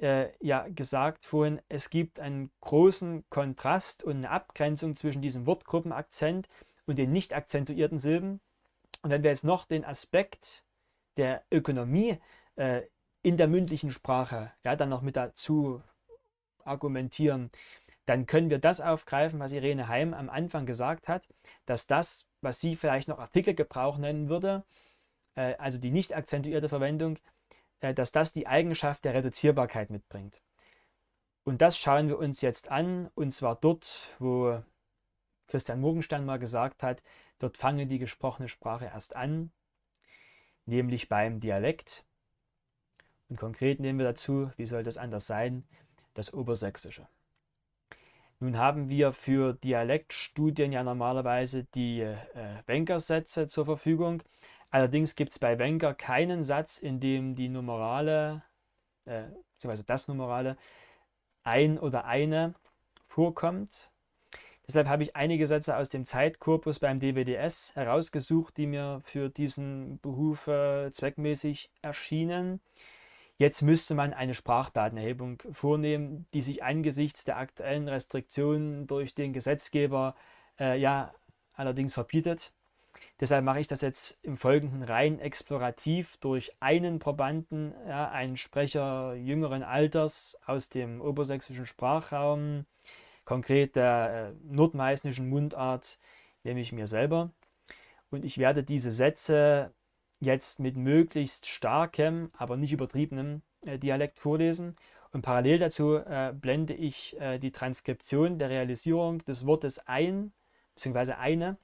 äh, 0.00 0.28
ja 0.40 0.66
gesagt 0.68 1.26
vorhin, 1.26 1.60
es 1.68 1.90
gibt 1.90 2.18
einen 2.18 2.50
großen 2.62 3.28
Kontrast 3.28 4.02
und 4.02 4.16
eine 4.16 4.30
Abgrenzung 4.30 4.96
zwischen 4.96 5.20
diesem 5.20 5.44
Wortgruppenakzent 5.44 6.46
und 6.46 6.62
den 6.86 7.12
nicht 7.12 7.32
akzentuierten 7.32 7.98
Silben. 7.98 8.40
Und 9.02 9.10
wenn 9.10 9.22
wir 9.22 9.30
jetzt 9.30 9.44
noch 9.44 9.64
den 9.64 9.84
Aspekt 9.84 10.64
der 11.16 11.42
Ökonomie 11.50 12.18
äh, 12.56 12.82
in 13.22 13.36
der 13.36 13.48
mündlichen 13.48 13.90
Sprache 13.90 14.52
ja, 14.64 14.76
dann 14.76 14.88
noch 14.88 15.02
mit 15.02 15.16
dazu 15.16 15.82
argumentieren, 16.64 17.50
dann 18.06 18.26
können 18.26 18.50
wir 18.50 18.58
das 18.58 18.80
aufgreifen, 18.80 19.38
was 19.40 19.52
Irene 19.52 19.88
Heim 19.88 20.12
am 20.14 20.28
Anfang 20.28 20.66
gesagt 20.66 21.08
hat, 21.08 21.28
dass 21.66 21.86
das, 21.86 22.26
was 22.40 22.60
sie 22.60 22.74
vielleicht 22.76 23.08
noch 23.08 23.18
Artikelgebrauch 23.18 23.96
nennen 23.98 24.28
würde, 24.28 24.64
äh, 25.36 25.54
also 25.56 25.78
die 25.78 25.90
nicht 25.90 26.14
akzentuierte 26.14 26.68
Verwendung, 26.68 27.18
äh, 27.80 27.94
dass 27.94 28.12
das 28.12 28.32
die 28.32 28.46
Eigenschaft 28.46 29.04
der 29.04 29.14
Reduzierbarkeit 29.14 29.90
mitbringt. 29.90 30.40
Und 31.44 31.60
das 31.60 31.78
schauen 31.78 32.08
wir 32.08 32.18
uns 32.18 32.40
jetzt 32.40 32.70
an, 32.70 33.10
und 33.14 33.32
zwar 33.32 33.56
dort, 33.56 34.14
wo 34.18 34.62
Christian 35.48 35.80
Morgenstern 35.80 36.24
mal 36.24 36.38
gesagt 36.38 36.82
hat, 36.82 37.02
dort 37.38 37.56
fange 37.56 37.86
die 37.86 37.98
gesprochene 37.98 38.48
Sprache 38.48 38.86
erst 38.86 39.16
an, 39.16 39.52
nämlich 40.66 41.08
beim 41.08 41.40
Dialekt. 41.40 42.04
Und 43.28 43.38
konkret 43.38 43.80
nehmen 43.80 43.98
wir 43.98 44.06
dazu, 44.06 44.50
wie 44.56 44.66
soll 44.66 44.82
das 44.82 44.98
anders 44.98 45.26
sein, 45.26 45.64
das 46.14 46.32
Obersächsische. 46.34 47.08
Nun 48.40 48.58
haben 48.58 48.88
wir 48.88 49.12
für 49.12 49.54
Dialektstudien 49.54 50.72
ja 50.72 50.82
normalerweise 50.82 51.64
die 51.76 52.00
äh, 52.00 52.16
Wenker-Sätze 52.66 53.46
zur 53.46 53.64
Verfügung. 53.64 54.22
Allerdings 54.70 55.14
gibt 55.14 55.30
es 55.30 55.38
bei 55.38 55.58
Wenker 55.60 55.94
keinen 55.94 56.42
Satz, 56.42 56.78
in 56.78 56.98
dem 56.98 57.36
die 57.36 57.48
Numerale, 57.48 58.42
äh, 59.04 59.24
beziehungsweise 59.54 59.84
das 59.84 60.08
Numerale, 60.08 60.56
ein 61.44 61.78
oder 61.78 62.04
eine 62.04 62.54
vorkommt. 63.06 63.92
Deshalb 64.72 64.88
habe 64.88 65.02
ich 65.02 65.14
einige 65.16 65.46
Sätze 65.46 65.76
aus 65.76 65.90
dem 65.90 66.06
Zeitkorpus 66.06 66.78
beim 66.78 66.98
DWDS 66.98 67.76
herausgesucht, 67.76 68.56
die 68.56 68.66
mir 68.66 69.02
für 69.04 69.28
diesen 69.28 70.00
Behuf 70.00 70.46
äh, 70.46 70.90
zweckmäßig 70.90 71.70
erschienen. 71.82 72.58
Jetzt 73.36 73.60
müsste 73.60 73.94
man 73.94 74.14
eine 74.14 74.32
Sprachdatenerhebung 74.32 75.42
vornehmen, 75.52 76.24
die 76.32 76.40
sich 76.40 76.62
angesichts 76.62 77.24
der 77.24 77.36
aktuellen 77.36 77.86
Restriktionen 77.86 78.86
durch 78.86 79.14
den 79.14 79.34
Gesetzgeber 79.34 80.14
äh, 80.58 80.80
ja 80.80 81.12
allerdings 81.52 81.92
verbietet. 81.92 82.54
Deshalb 83.20 83.44
mache 83.44 83.60
ich 83.60 83.68
das 83.68 83.82
jetzt 83.82 84.24
im 84.24 84.38
Folgenden 84.38 84.82
rein 84.82 85.18
explorativ 85.18 86.16
durch 86.16 86.50
einen 86.60 86.98
Probanden, 86.98 87.74
ja, 87.86 88.10
einen 88.10 88.38
Sprecher 88.38 89.16
jüngeren 89.16 89.64
Alters 89.64 90.40
aus 90.46 90.70
dem 90.70 91.02
obersächsischen 91.02 91.66
Sprachraum, 91.66 92.64
konkret 93.24 93.76
der 93.76 94.34
äh, 94.34 94.52
nordmeißnischen 94.52 95.28
Mundart, 95.28 95.98
nämlich 96.44 96.72
mir 96.72 96.86
selber. 96.86 97.30
Und 98.10 98.24
ich 98.24 98.38
werde 98.38 98.62
diese 98.62 98.90
Sätze 98.90 99.72
jetzt 100.20 100.60
mit 100.60 100.76
möglichst 100.76 101.46
starkem, 101.46 102.30
aber 102.36 102.56
nicht 102.56 102.72
übertriebenem 102.72 103.42
äh, 103.62 103.78
Dialekt 103.78 104.18
vorlesen. 104.18 104.76
Und 105.12 105.22
parallel 105.22 105.58
dazu 105.58 105.96
äh, 105.96 106.32
blende 106.32 106.74
ich 106.74 107.18
äh, 107.20 107.38
die 107.38 107.52
Transkription 107.52 108.38
der 108.38 108.48
Realisierung 108.48 109.24
des 109.24 109.46
Wortes 109.46 109.78
ein, 109.86 110.32
beziehungsweise 110.74 111.18
eine, 111.18 111.58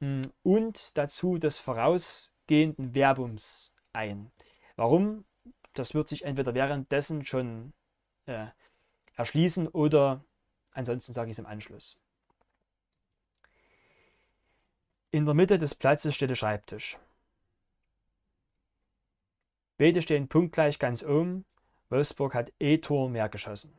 mh, 0.00 0.22
hm, 0.22 0.32
und 0.42 0.96
dazu 0.98 1.38
des 1.38 1.58
vorausgehenden 1.58 2.94
Verbums 2.94 3.74
ein. 3.92 4.30
Warum? 4.76 5.24
Das 5.74 5.94
wird 5.94 6.08
sich 6.08 6.24
entweder 6.24 6.54
währenddessen 6.54 7.24
schon 7.24 7.72
äh, 8.26 8.46
erschließen 9.14 9.68
oder 9.68 10.24
ansonsten 10.78 11.12
sage 11.12 11.30
ich 11.30 11.34
es 11.34 11.38
im 11.38 11.46
Anschluss. 11.46 11.98
In 15.10 15.24
der 15.24 15.34
Mitte 15.34 15.58
des 15.58 15.74
Platzes 15.74 16.14
steht 16.14 16.30
der 16.30 16.36
Schreibtisch. 16.36 16.98
Beide 19.76 20.02
stehen 20.02 20.28
punktgleich 20.28 20.78
ganz 20.78 21.02
oben. 21.02 21.44
Wolfsburg 21.88 22.34
hat 22.34 22.52
E-Tor 22.58 23.08
mehr 23.08 23.28
geschossen. 23.28 23.72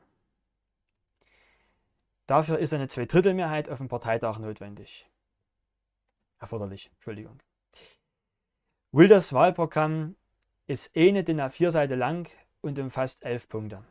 Dafür 2.25 2.59
ist 2.59 2.73
eine 2.73 2.88
Zweidrittelmehrheit 2.88 3.69
auf 3.69 3.79
dem 3.79 3.88
Parteitag 3.88 4.39
notwendig. 4.39 5.07
Erforderlich, 6.39 6.89
Entschuldigung. 6.95 7.39
Wilders 8.91 9.33
Wahlprogramm 9.33 10.15
ist 10.67 10.95
eine 10.95 11.23
DIN 11.23 11.41
A4-Seite 11.41 11.95
lang 11.95 12.29
und 12.62 12.79
umfasst 12.79 13.23
elf 13.23 13.49
Punkte. 13.49 13.77
Hm, 13.77 13.85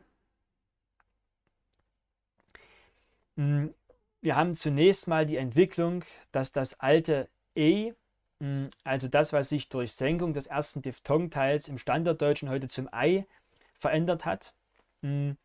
wir 4.21 4.35
haben 4.35 4.55
zunächst 4.55 5.07
mal 5.07 5.25
die 5.25 5.37
Entwicklung, 5.37 6.03
dass 6.31 6.51
das 6.51 6.79
alte 6.79 7.29
E, 7.55 7.93
hm, 8.39 8.69
also 8.83 9.07
das, 9.07 9.33
was 9.33 9.49
sich 9.49 9.69
durch 9.69 9.93
Senkung 9.93 10.33
des 10.33 10.47
ersten 10.47 10.81
Diphthongteils 10.81 11.67
im 11.69 11.77
Standarddeutschen 11.77 12.49
heute 12.49 12.67
zum 12.67 12.89
Ei 12.91 13.25
verändert 13.73 14.25
hat, 14.25 14.53
hm, 15.01 15.37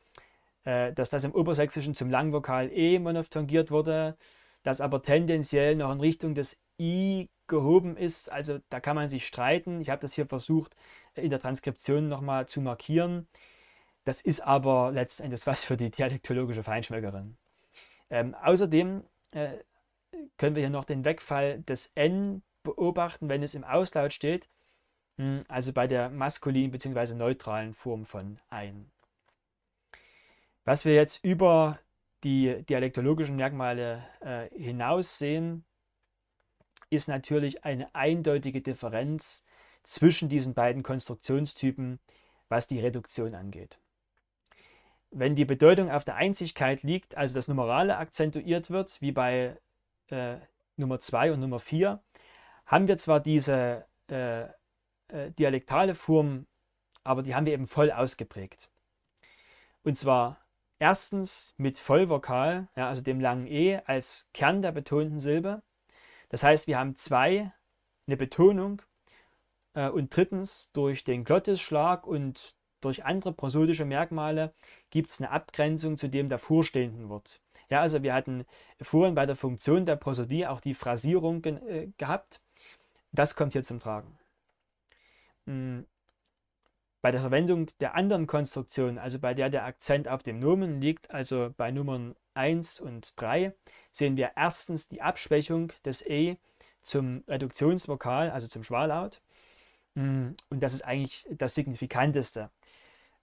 äh, 0.64 0.92
dass 0.92 1.10
das 1.10 1.24
im 1.24 1.32
Obersächsischen 1.34 1.94
zum 1.94 2.10
Langvokal 2.10 2.70
E 2.72 2.98
monophthongiert 2.98 3.70
wurde, 3.70 4.16
das 4.64 4.80
aber 4.80 5.02
tendenziell 5.02 5.76
noch 5.76 5.92
in 5.92 6.00
Richtung 6.00 6.34
des 6.34 6.60
I 6.80 7.28
gehoben 7.46 7.96
ist. 7.96 8.32
Also 8.32 8.58
da 8.70 8.80
kann 8.80 8.96
man 8.96 9.08
sich 9.08 9.26
streiten. 9.26 9.80
Ich 9.80 9.90
habe 9.90 10.00
das 10.00 10.14
hier 10.14 10.26
versucht 10.26 10.74
in 11.14 11.30
der 11.30 11.40
Transkription 11.40 12.08
nochmal 12.08 12.46
zu 12.48 12.60
markieren. 12.60 13.28
Das 14.04 14.20
ist 14.20 14.40
aber 14.40 14.90
letztendlich 14.92 15.46
was 15.46 15.64
für 15.64 15.76
die 15.76 15.90
dialektologische 15.90 16.62
Feinschmeckerin. 16.62 17.36
Ähm, 18.10 18.34
außerdem 18.34 19.04
äh, 19.32 19.58
können 20.36 20.56
wir 20.56 20.62
hier 20.62 20.70
noch 20.70 20.84
den 20.84 21.04
Wegfall 21.04 21.62
des 21.62 21.92
N 21.94 22.42
beobachten, 22.62 23.28
wenn 23.28 23.42
es 23.42 23.54
im 23.54 23.64
Auslaut 23.64 24.12
steht, 24.12 24.48
hm, 25.18 25.40
also 25.48 25.72
bei 25.72 25.86
der 25.86 26.10
maskulinen 26.10 26.70
bzw. 26.70 27.14
neutralen 27.14 27.74
Form 27.74 28.04
von 28.04 28.38
ein. 28.50 28.90
Was 30.64 30.84
wir 30.84 30.94
jetzt 30.94 31.22
über 31.24 31.78
die 32.24 32.62
dialektologischen 32.64 33.36
Merkmale 33.36 34.04
äh, 34.20 34.48
hinaus 34.58 35.18
sehen, 35.18 35.64
ist 36.90 37.08
natürlich 37.08 37.64
eine 37.64 37.94
eindeutige 37.94 38.62
Differenz 38.62 39.46
zwischen 39.82 40.28
diesen 40.28 40.54
beiden 40.54 40.82
Konstruktionstypen, 40.82 42.00
was 42.48 42.66
die 42.66 42.80
Reduktion 42.80 43.34
angeht. 43.34 43.78
Wenn 45.16 45.36
die 45.36 45.44
Bedeutung 45.44 45.92
auf 45.92 46.04
der 46.04 46.16
Einzigkeit 46.16 46.82
liegt, 46.82 47.16
also 47.16 47.36
das 47.36 47.46
Numerale 47.46 47.98
akzentuiert 47.98 48.70
wird, 48.70 49.00
wie 49.00 49.12
bei 49.12 49.56
äh, 50.08 50.38
Nummer 50.76 50.98
2 50.98 51.32
und 51.32 51.38
Nummer 51.38 51.60
4, 51.60 52.02
haben 52.66 52.88
wir 52.88 52.96
zwar 52.96 53.20
diese 53.20 53.86
äh, 54.10 54.42
äh, 54.42 55.30
dialektale 55.38 55.94
Form, 55.94 56.46
aber 57.04 57.22
die 57.22 57.36
haben 57.36 57.46
wir 57.46 57.52
eben 57.52 57.68
voll 57.68 57.92
ausgeprägt. 57.92 58.68
Und 59.84 59.96
zwar 59.96 60.40
erstens 60.80 61.54
mit 61.58 61.78
Vollvokal, 61.78 62.66
ja, 62.74 62.88
also 62.88 63.00
dem 63.00 63.20
langen 63.20 63.46
E 63.46 63.80
als 63.86 64.30
Kern 64.34 64.62
der 64.62 64.72
betonten 64.72 65.20
Silbe. 65.20 65.62
Das 66.28 66.42
heißt, 66.42 66.66
wir 66.66 66.76
haben 66.76 66.96
zwei, 66.96 67.52
eine 68.08 68.16
Betonung 68.16 68.82
äh, 69.74 69.88
und 69.88 70.16
drittens 70.16 70.72
durch 70.72 71.04
den 71.04 71.22
Glottisschlag 71.22 72.04
und 72.04 72.56
durch 72.84 73.04
andere 73.04 73.32
prosodische 73.32 73.84
Merkmale 73.84 74.52
gibt 74.90 75.10
es 75.10 75.20
eine 75.20 75.30
Abgrenzung 75.30 75.96
zu 75.98 76.08
dem 76.08 76.28
davorstehenden 76.28 77.08
Wort. 77.08 77.40
Ja, 77.70 77.80
also 77.80 78.02
wir 78.02 78.14
hatten 78.14 78.44
vorhin 78.80 79.14
bei 79.14 79.26
der 79.26 79.36
Funktion 79.36 79.86
der 79.86 79.96
Prosodie 79.96 80.46
auch 80.46 80.60
die 80.60 80.74
Phrasierung 80.74 81.42
ge 81.42 81.54
äh, 81.66 81.92
gehabt. 81.98 82.40
Das 83.12 83.36
kommt 83.36 83.52
hier 83.52 83.62
zum 83.62 83.80
Tragen. 83.80 84.18
Hm. 85.46 85.86
Bei 87.00 87.10
der 87.10 87.20
Verwendung 87.20 87.66
der 87.80 87.94
anderen 87.94 88.26
Konstruktion, 88.26 88.96
also 88.98 89.18
bei 89.18 89.34
der 89.34 89.50
der 89.50 89.64
Akzent 89.66 90.08
auf 90.08 90.22
dem 90.22 90.40
Nomen 90.40 90.80
liegt, 90.80 91.10
also 91.10 91.52
bei 91.56 91.70
Nummern 91.70 92.16
1 92.32 92.80
und 92.80 93.20
3, 93.20 93.54
sehen 93.92 94.16
wir 94.16 94.32
erstens 94.36 94.88
die 94.88 95.02
Abschwächung 95.02 95.72
des 95.84 96.04
E 96.06 96.38
zum 96.82 97.22
Reduktionsvokal, 97.28 98.30
also 98.30 98.46
zum 98.46 98.64
Schwallaut. 98.64 99.20
Hm, 99.96 100.36
und 100.50 100.60
das 100.60 100.74
ist 100.74 100.82
eigentlich 100.82 101.26
das 101.30 101.54
Signifikanteste. 101.54 102.50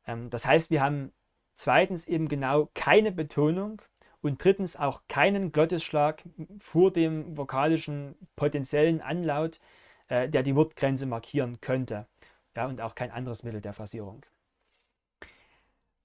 Ähm, 0.08 0.30
das 0.30 0.46
heißt, 0.46 0.72
wir 0.72 0.82
haben 0.82 1.12
zweitens 1.56 2.08
eben 2.08 2.28
genau 2.28 2.70
keine 2.74 3.12
Betonung 3.12 3.82
und 4.22 4.44
drittens 4.44 4.76
auch 4.76 5.04
keinen 5.08 5.52
Glottisschlag 5.52 6.24
vor 6.60 6.92
dem 6.92 7.38
vokalischen 7.38 8.16
potenziellen 8.36 9.02
Anlaut, 9.02 9.60
äh, 10.08 10.30
der 10.30 10.44
die 10.44 10.56
Wortgrenze 10.56 11.06
markieren 11.06 11.60
könnte. 11.62 12.08
Ja, 12.56 12.68
und 12.68 12.82
auch 12.82 12.96
kein 12.96 13.12
anderes 13.12 13.44
Mittel 13.44 13.62
der 13.62 13.74
Phrasierung. 13.74 14.26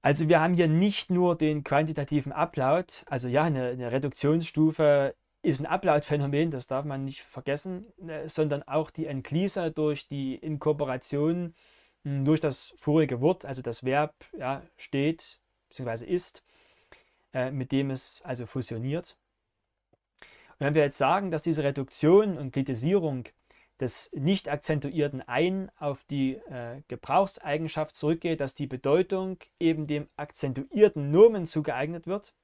Also 0.03 0.29
wir 0.29 0.41
haben 0.41 0.55
hier 0.55 0.69
nicht 0.69 1.11
nur 1.11 1.37
den 1.37 1.65
quantitativen 1.65 2.31
Ablaut, 2.31 3.05
also 3.09 3.27
ja, 3.27 3.43
eine, 3.43 3.71
eine 3.71 3.91
Reduktionsstufe 3.91 5.17
ist 5.47 5.61
ein 5.61 5.67
Ablautphänomen, 5.67 6.51
das 6.51 6.67
darf 6.67 6.85
man 6.85 7.05
nicht 7.05 7.23
vergessen, 7.23 7.87
äh, 8.09 8.29
sondern 8.29 8.65
auch 8.65 8.91
die 8.91 9.07
Enklise 9.07 9.71
durch 9.71 10.09
die 10.09 10.35
Inkorporation 10.35 11.55
hm, 12.03 12.25
durch 12.25 12.41
das 12.41 12.75
vorige 12.79 13.21
Wort, 13.21 13.45
also 13.45 13.63
das 13.63 13.85
Verb 13.85 14.15
ja, 14.37 14.63
steht 14.77 15.39
bzw. 15.69 16.05
ist, 16.05 16.43
äh, 17.33 17.53
mit 17.53 17.71
dem 17.71 17.91
es 17.91 18.23
also 18.25 18.45
fusioniert. 18.47 19.17
Und 20.59 20.67
wenn 20.67 20.75
wir 20.75 20.83
jetzt 20.83 20.99
sagen, 20.99 21.31
dass 21.31 21.43
diese 21.43 21.63
Reduktion 21.63 22.39
und 22.39 22.53
Kritisierung 22.53 23.25
des 23.79 24.11
nicht 24.15 24.49
akzentuierten 24.49 25.21
Ein 25.21 25.71
auf 25.79 26.03
die 26.05 26.35
äh, 26.49 26.83
Gebrauchseigenschaft 26.89 27.95
zurückgeht, 27.95 28.41
dass 28.41 28.55
die 28.55 28.67
Bedeutung 28.67 29.39
eben 29.61 29.87
dem 29.87 30.09
akzentuierten 30.17 31.13
Nomen 31.13 31.47
zugeeignet 31.47 32.09
wird 32.09 32.35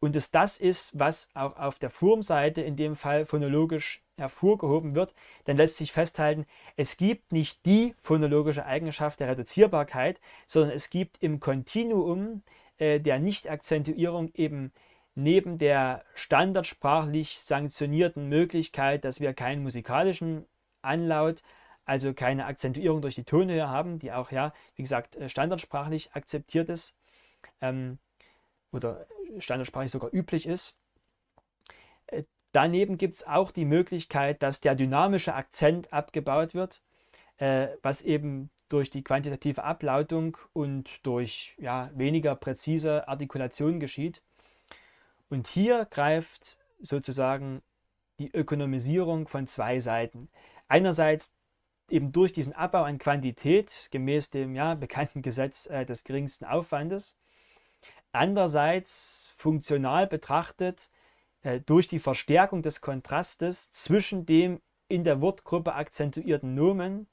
und 0.00 0.14
es 0.14 0.30
das 0.30 0.58
ist, 0.58 0.98
was 0.98 1.28
auch 1.34 1.56
auf 1.56 1.78
der 1.78 1.90
Formseite 1.90 2.62
in 2.62 2.76
dem 2.76 2.94
Fall 2.96 3.24
phonologisch 3.24 4.02
hervorgehoben 4.16 4.94
wird, 4.94 5.14
dann 5.44 5.56
lässt 5.56 5.76
sich 5.76 5.92
festhalten, 5.92 6.46
es 6.76 6.96
gibt 6.96 7.32
nicht 7.32 7.64
die 7.66 7.94
phonologische 8.00 8.66
Eigenschaft 8.66 9.20
der 9.20 9.28
Reduzierbarkeit, 9.28 10.20
sondern 10.46 10.72
es 10.72 10.90
gibt 10.90 11.22
im 11.22 11.40
Kontinuum 11.40 12.42
äh, 12.78 13.00
der 13.00 13.18
Nicht-Akzentuierung 13.18 14.30
eben 14.34 14.72
neben 15.14 15.58
der 15.58 16.04
standardsprachlich 16.14 17.40
sanktionierten 17.40 18.28
Möglichkeit, 18.28 19.04
dass 19.04 19.20
wir 19.20 19.34
keinen 19.34 19.62
musikalischen 19.62 20.46
Anlaut, 20.80 21.42
also 21.84 22.14
keine 22.14 22.46
Akzentuierung 22.46 23.02
durch 23.02 23.16
die 23.16 23.24
Tonhöhe 23.24 23.68
haben, 23.68 23.98
die 23.98 24.12
auch, 24.12 24.30
ja, 24.30 24.52
wie 24.76 24.82
gesagt, 24.82 25.16
äh, 25.16 25.28
standardsprachlich 25.28 26.12
akzeptiert 26.12 26.68
ist 26.68 26.96
ähm, 27.60 27.98
oder 28.70 29.06
standardsprachlich 29.38 29.92
sogar 29.92 30.12
üblich 30.12 30.46
ist. 30.46 30.78
Äh, 32.06 32.24
daneben 32.52 32.98
gibt 32.98 33.16
es 33.16 33.26
auch 33.26 33.50
die 33.50 33.64
Möglichkeit, 33.64 34.42
dass 34.42 34.60
der 34.60 34.74
dynamische 34.74 35.34
Akzent 35.34 35.92
abgebaut 35.92 36.54
wird, 36.54 36.82
äh, 37.38 37.68
was 37.82 38.02
eben 38.02 38.50
durch 38.68 38.90
die 38.90 39.02
quantitative 39.02 39.64
Ablautung 39.64 40.36
und 40.52 41.04
durch 41.06 41.54
ja, 41.58 41.90
weniger 41.94 42.34
präzise 42.34 43.08
Artikulation 43.08 43.80
geschieht. 43.80 44.22
Und 45.30 45.46
hier 45.46 45.86
greift 45.90 46.58
sozusagen 46.80 47.62
die 48.18 48.30
Ökonomisierung 48.32 49.28
von 49.28 49.46
zwei 49.46 49.80
Seiten. 49.80 50.28
Einerseits 50.68 51.34
eben 51.88 52.12
durch 52.12 52.32
diesen 52.32 52.52
Abbau 52.52 52.82
an 52.82 52.98
Quantität 52.98 53.88
gemäß 53.90 54.30
dem 54.30 54.54
ja, 54.54 54.74
bekannten 54.74 55.22
Gesetz 55.22 55.66
äh, 55.66 55.84
des 55.86 56.04
geringsten 56.04 56.44
Aufwandes. 56.44 57.18
Andererseits 58.12 59.30
funktional 59.34 60.06
betrachtet 60.06 60.90
äh, 61.42 61.60
durch 61.60 61.86
die 61.88 62.00
Verstärkung 62.00 62.62
des 62.62 62.80
Kontrastes 62.80 63.70
zwischen 63.70 64.26
dem 64.26 64.60
in 64.88 65.04
der 65.04 65.20
Wortgruppe 65.20 65.74
akzentuierten 65.74 66.54
Nomen 66.54 67.06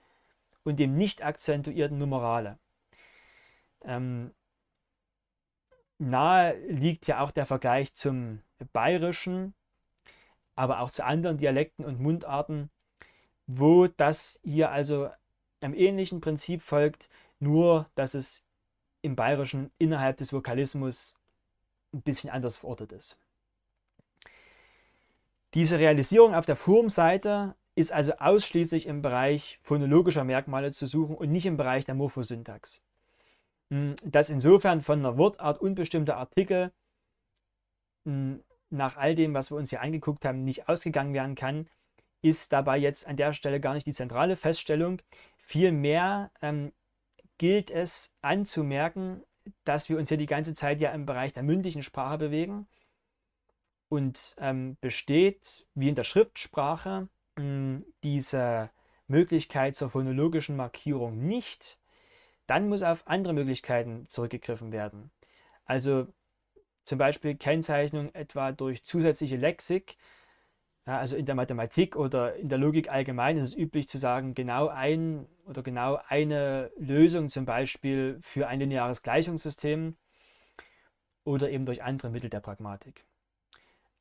und 0.63 0.79
dem 0.79 0.95
nicht 0.95 1.23
akzentuierten 1.23 1.97
Numerale. 1.97 2.58
Ähm, 3.84 4.31
nahe 5.97 6.58
liegt 6.67 7.08
ja 7.08 7.19
auch 7.19 7.31
der 7.31 7.45
Vergleich 7.45 7.93
zum 7.93 8.41
Bayerischen, 8.71 9.53
aber 10.55 10.79
auch 10.79 10.89
zu 10.89 11.03
anderen 11.03 11.38
Dialekten 11.38 11.84
und 11.84 11.99
Mundarten, 11.99 12.69
wo 13.45 13.88
das 13.88 14.39
hier 14.43 14.71
also 14.71 15.10
einem 15.62 15.73
ähnlichen 15.73 16.21
Prinzip 16.21 16.62
folgt, 16.62 17.10
nur 17.39 17.89
dass 17.95 18.13
es 18.13 18.44
im 19.06 19.15
Bayerischen 19.15 19.72
innerhalb 19.78 20.18
des 20.18 20.34
Vokalismus 20.34 21.15
ein 21.94 22.02
bisschen 22.02 22.30
anders 22.30 22.58
verortet 22.58 22.91
ist. 22.91 23.18
Diese 25.54 25.80
Realisierung 25.80 26.36
auf 26.36 26.46
der 26.46 26.58
Formseite 26.58 27.56
ist 27.76 27.94
also 27.94 28.13
ausschließlich 28.18 28.88
im 28.88 29.02
Bereich 29.02 29.60
phonologischer 29.63 30.24
Merkmale 30.24 30.72
zu 30.72 30.86
suchen 30.86 31.15
und 31.15 31.32
nicht 31.32 31.46
im 31.46 31.58
Bereich 31.58 31.86
der 31.86 31.96
Morphosyntax. 31.96 32.82
Hm, 33.70 33.96
dass 34.04 34.30
insofern 34.30 34.82
von 34.82 35.00
einer 35.00 35.18
Wortart 35.18 35.60
unbestimmter 35.60 36.18
Artikel 36.18 36.72
hm, 38.06 38.44
nach 38.70 38.98
all 38.98 39.15
dem, 39.15 39.34
was 39.34 39.52
wir 39.52 39.58
uns 39.58 39.70
hier 39.70 39.82
angeguckt 39.82 40.26
haben, 40.26 40.44
nicht 40.44 40.68
ausgegangen 40.68 41.13
werden 41.13 41.36
kann, 41.36 41.70
ist 42.22 42.52
dabei 42.52 42.78
jetzt 42.78 43.08
an 43.08 43.18
der 43.18 43.34
Stelle 43.34 43.60
gar 43.60 43.74
nicht 43.76 43.88
die 43.88 43.94
zentrale 43.94 44.36
Feststellung. 44.36 45.02
Vielmehr 45.38 46.32
ähm, 46.41 46.72
gilt 47.38 47.71
es 47.71 48.15
anzumerken, 48.21 49.24
dass 49.63 49.89
wir 49.89 49.98
uns 49.98 50.10
hier 50.10 50.17
die 50.17 50.26
ganze 50.26 50.54
Zeit 50.54 50.82
ja 50.82 50.91
im 50.91 51.06
Bereich 51.06 51.34
der 51.34 51.43
mündlichen 51.43 51.84
Sprache 51.84 52.17
bewegen 52.17 52.67
und 53.89 54.36
ähm, 54.39 54.78
besteht, 54.82 55.65
wie 55.76 55.89
in 55.89 55.95
der 55.95 56.04
Schriftsprache, 56.04 57.08
mh, 57.36 57.43
hm, 57.43 57.86
diese 58.04 58.69
Möglichkeit 59.08 59.76
zur 59.76 59.89
phonologischen 59.89 60.56
Markierung 60.56 61.26
nicht, 61.28 61.80
dann 62.48 62.69
muss 62.69 62.84
auf 62.84 63.08
andere 63.08 63.34
Möglichkeiten 63.34 64.08
zurückgegriffen 64.08 64.71
werden. 64.71 65.12
Also 65.65 66.08
zum 66.86 67.00
Beispiel 67.00 67.36
Kennzeichnung 67.36 68.13
etwa 68.13 68.52
durch 68.52 68.84
zusätzliche 68.84 69.38
Lexik. 69.38 69.98
Ja, 70.88 71.00
also 71.00 71.15
in 71.15 71.26
der 71.26 71.34
Mathematik 71.34 71.95
oder 71.95 72.36
in 72.36 72.48
der 72.48 72.60
Logik 72.60 72.91
allgemein 72.91 73.38
ist 73.38 73.45
es 73.45 73.58
üblich 73.58 73.88
zu 73.88 73.98
sagen, 73.98 74.36
genau 74.36 74.67
ein 74.67 75.28
oder 75.45 75.63
genau 75.63 76.00
eine 76.08 76.71
Lösung 76.78 77.30
zum 77.30 77.45
Beispiel 77.45 78.19
für 78.21 78.48
ein 78.48 78.60
lineares 78.60 79.02
Gleichungssystem 79.02 79.98
oder 81.24 81.50
eben 81.50 81.65
durch 81.65 81.82
andere 81.82 82.12
Mittel 82.12 82.30
der 82.30 82.39
Pragmatik. 82.39 83.04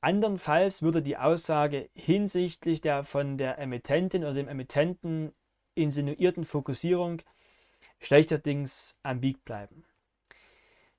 Andernfalls 0.03 0.83
würde 0.83 1.01
die 1.01 1.17
Aussage 1.17 1.89
hinsichtlich 1.95 2.83
der 2.83 3.03
von 3.03 3.39
der 3.39 3.59
Emittentin 3.59 4.23
oder 4.23 4.35
dem 4.35 4.49
Emittenten 4.49 5.33
insinuierten 5.75 6.45
Fokussierung 6.45 7.23
schlechterdings 8.01 8.99
ambig 9.03 9.43
bleiben. 9.47 9.87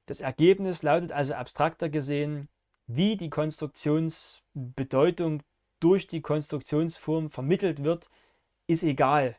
Das 0.08 0.22
Ergebnis 0.22 0.82
lautet 0.82 1.12
also 1.12 1.36
abstrakter 1.36 1.90
gesehen, 1.90 2.50
wie 2.88 3.18
die 3.18 3.30
Konstruktionsbedeutung 3.30 5.44
durch 5.86 6.08
die 6.08 6.22
Konstruktionsform 6.22 7.30
vermittelt 7.30 7.84
wird, 7.84 8.10
ist 8.66 8.82
egal. 8.82 9.36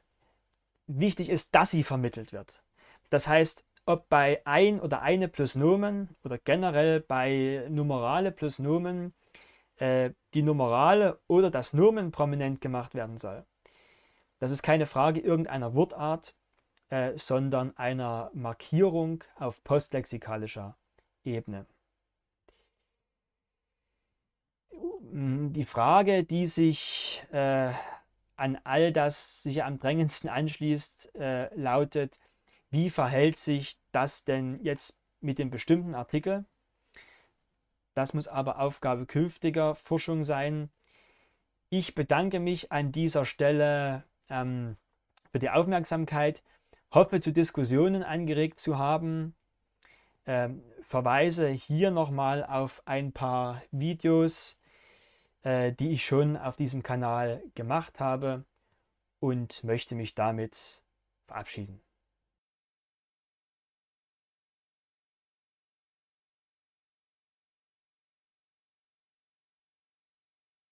Wichtig 0.87 1.29
ist, 1.29 1.57
dass 1.57 1.73
sie 1.73 1.83
vermittelt 1.83 2.33
wird. 2.33 2.63
Das 3.11 3.27
heißt, 3.27 3.65
ob 3.85 4.09
bei 4.09 4.43
ein 4.47 4.79
oder 4.79 5.03
eine 5.03 5.27
plus 5.27 5.57
Nomen 5.57 6.15
oder 6.23 6.39
generell 6.39 7.01
bei 7.01 7.67
Numerale 7.69 8.31
plus 8.31 8.61
Nomen 8.61 9.13
äh, 9.79 10.11
die 10.35 10.43
Numerale 10.43 11.19
oder 11.27 11.51
das 11.51 11.73
Nomen 11.73 12.13
prominent 12.13 12.61
gemacht 12.61 12.95
werden 12.95 13.19
soll. 13.19 13.45
Das 14.39 14.53
ist 14.53 14.63
keine 14.63 14.87
Frage 14.87 15.19
irgendeiner 15.19 15.75
Wortart, 15.75 16.37
äh, 16.91 17.19
sondern 17.19 17.77
einer 17.77 18.31
Markierung 18.35 19.25
auf 19.35 19.65
postlexikalischer 19.65 20.77
Ebene. 21.25 21.67
Die 25.19 25.65
Frage, 25.65 26.25
die 26.25 26.47
sich 26.47 27.25
äh, 27.33 27.73
an 28.37 28.59
all 28.65 28.93
das 28.93 29.43
sich 29.43 29.65
am 29.65 29.79
drängendsten 29.79 30.29
anschließt, 30.29 31.15
äh, 31.15 31.55
lautet, 31.55 32.19
wie 32.69 32.91
verhält 32.91 33.39
sich 33.39 33.79
das 33.93 34.25
denn 34.25 34.61
jetzt 34.63 34.99
mit 35.23 35.39
dem 35.39 35.49
bestimmten 35.49 35.95
Artikel? 35.95 36.45
Das 37.95 38.13
muss 38.13 38.29
aber 38.29 38.61
Aufgabe 38.61 39.07
künftiger 39.07 39.75
Forschung 39.75 40.23
sein. 40.23 40.69
Ich 41.71 41.95
bedanke 41.95 42.39
mich 42.39 42.71
an 42.71 42.93
dieser 42.93 43.25
Stelle 43.25 44.05
ähm, 44.29 44.77
für 45.33 45.39
die 45.39 45.49
Aufmerksamkeit 45.49 46.43
hoffe 46.91 47.21
zu 47.21 47.33
Diskussionen 47.33 48.03
angeregt 48.03 48.59
zu 48.59 48.77
haben. 48.77 49.35
Ähm, 50.27 50.63
verweise 50.83 51.49
hier 51.49 51.91
nochmal 51.91 52.45
auf 52.45 52.83
ein 52.85 53.13
paar 53.13 53.63
Videos, 53.71 54.59
äh, 55.47 55.73
die 55.73 55.93
ich 55.93 56.05
schon 56.05 56.37
auf 56.37 56.57
diesem 56.57 56.83
Kanal 56.83 57.41
gemacht 57.55 58.01
habe 58.01 58.45
und 59.21 59.63
möchte 59.63 59.95
mich 59.95 60.17
damit 60.17 60.83
verabschieden. 61.29 61.81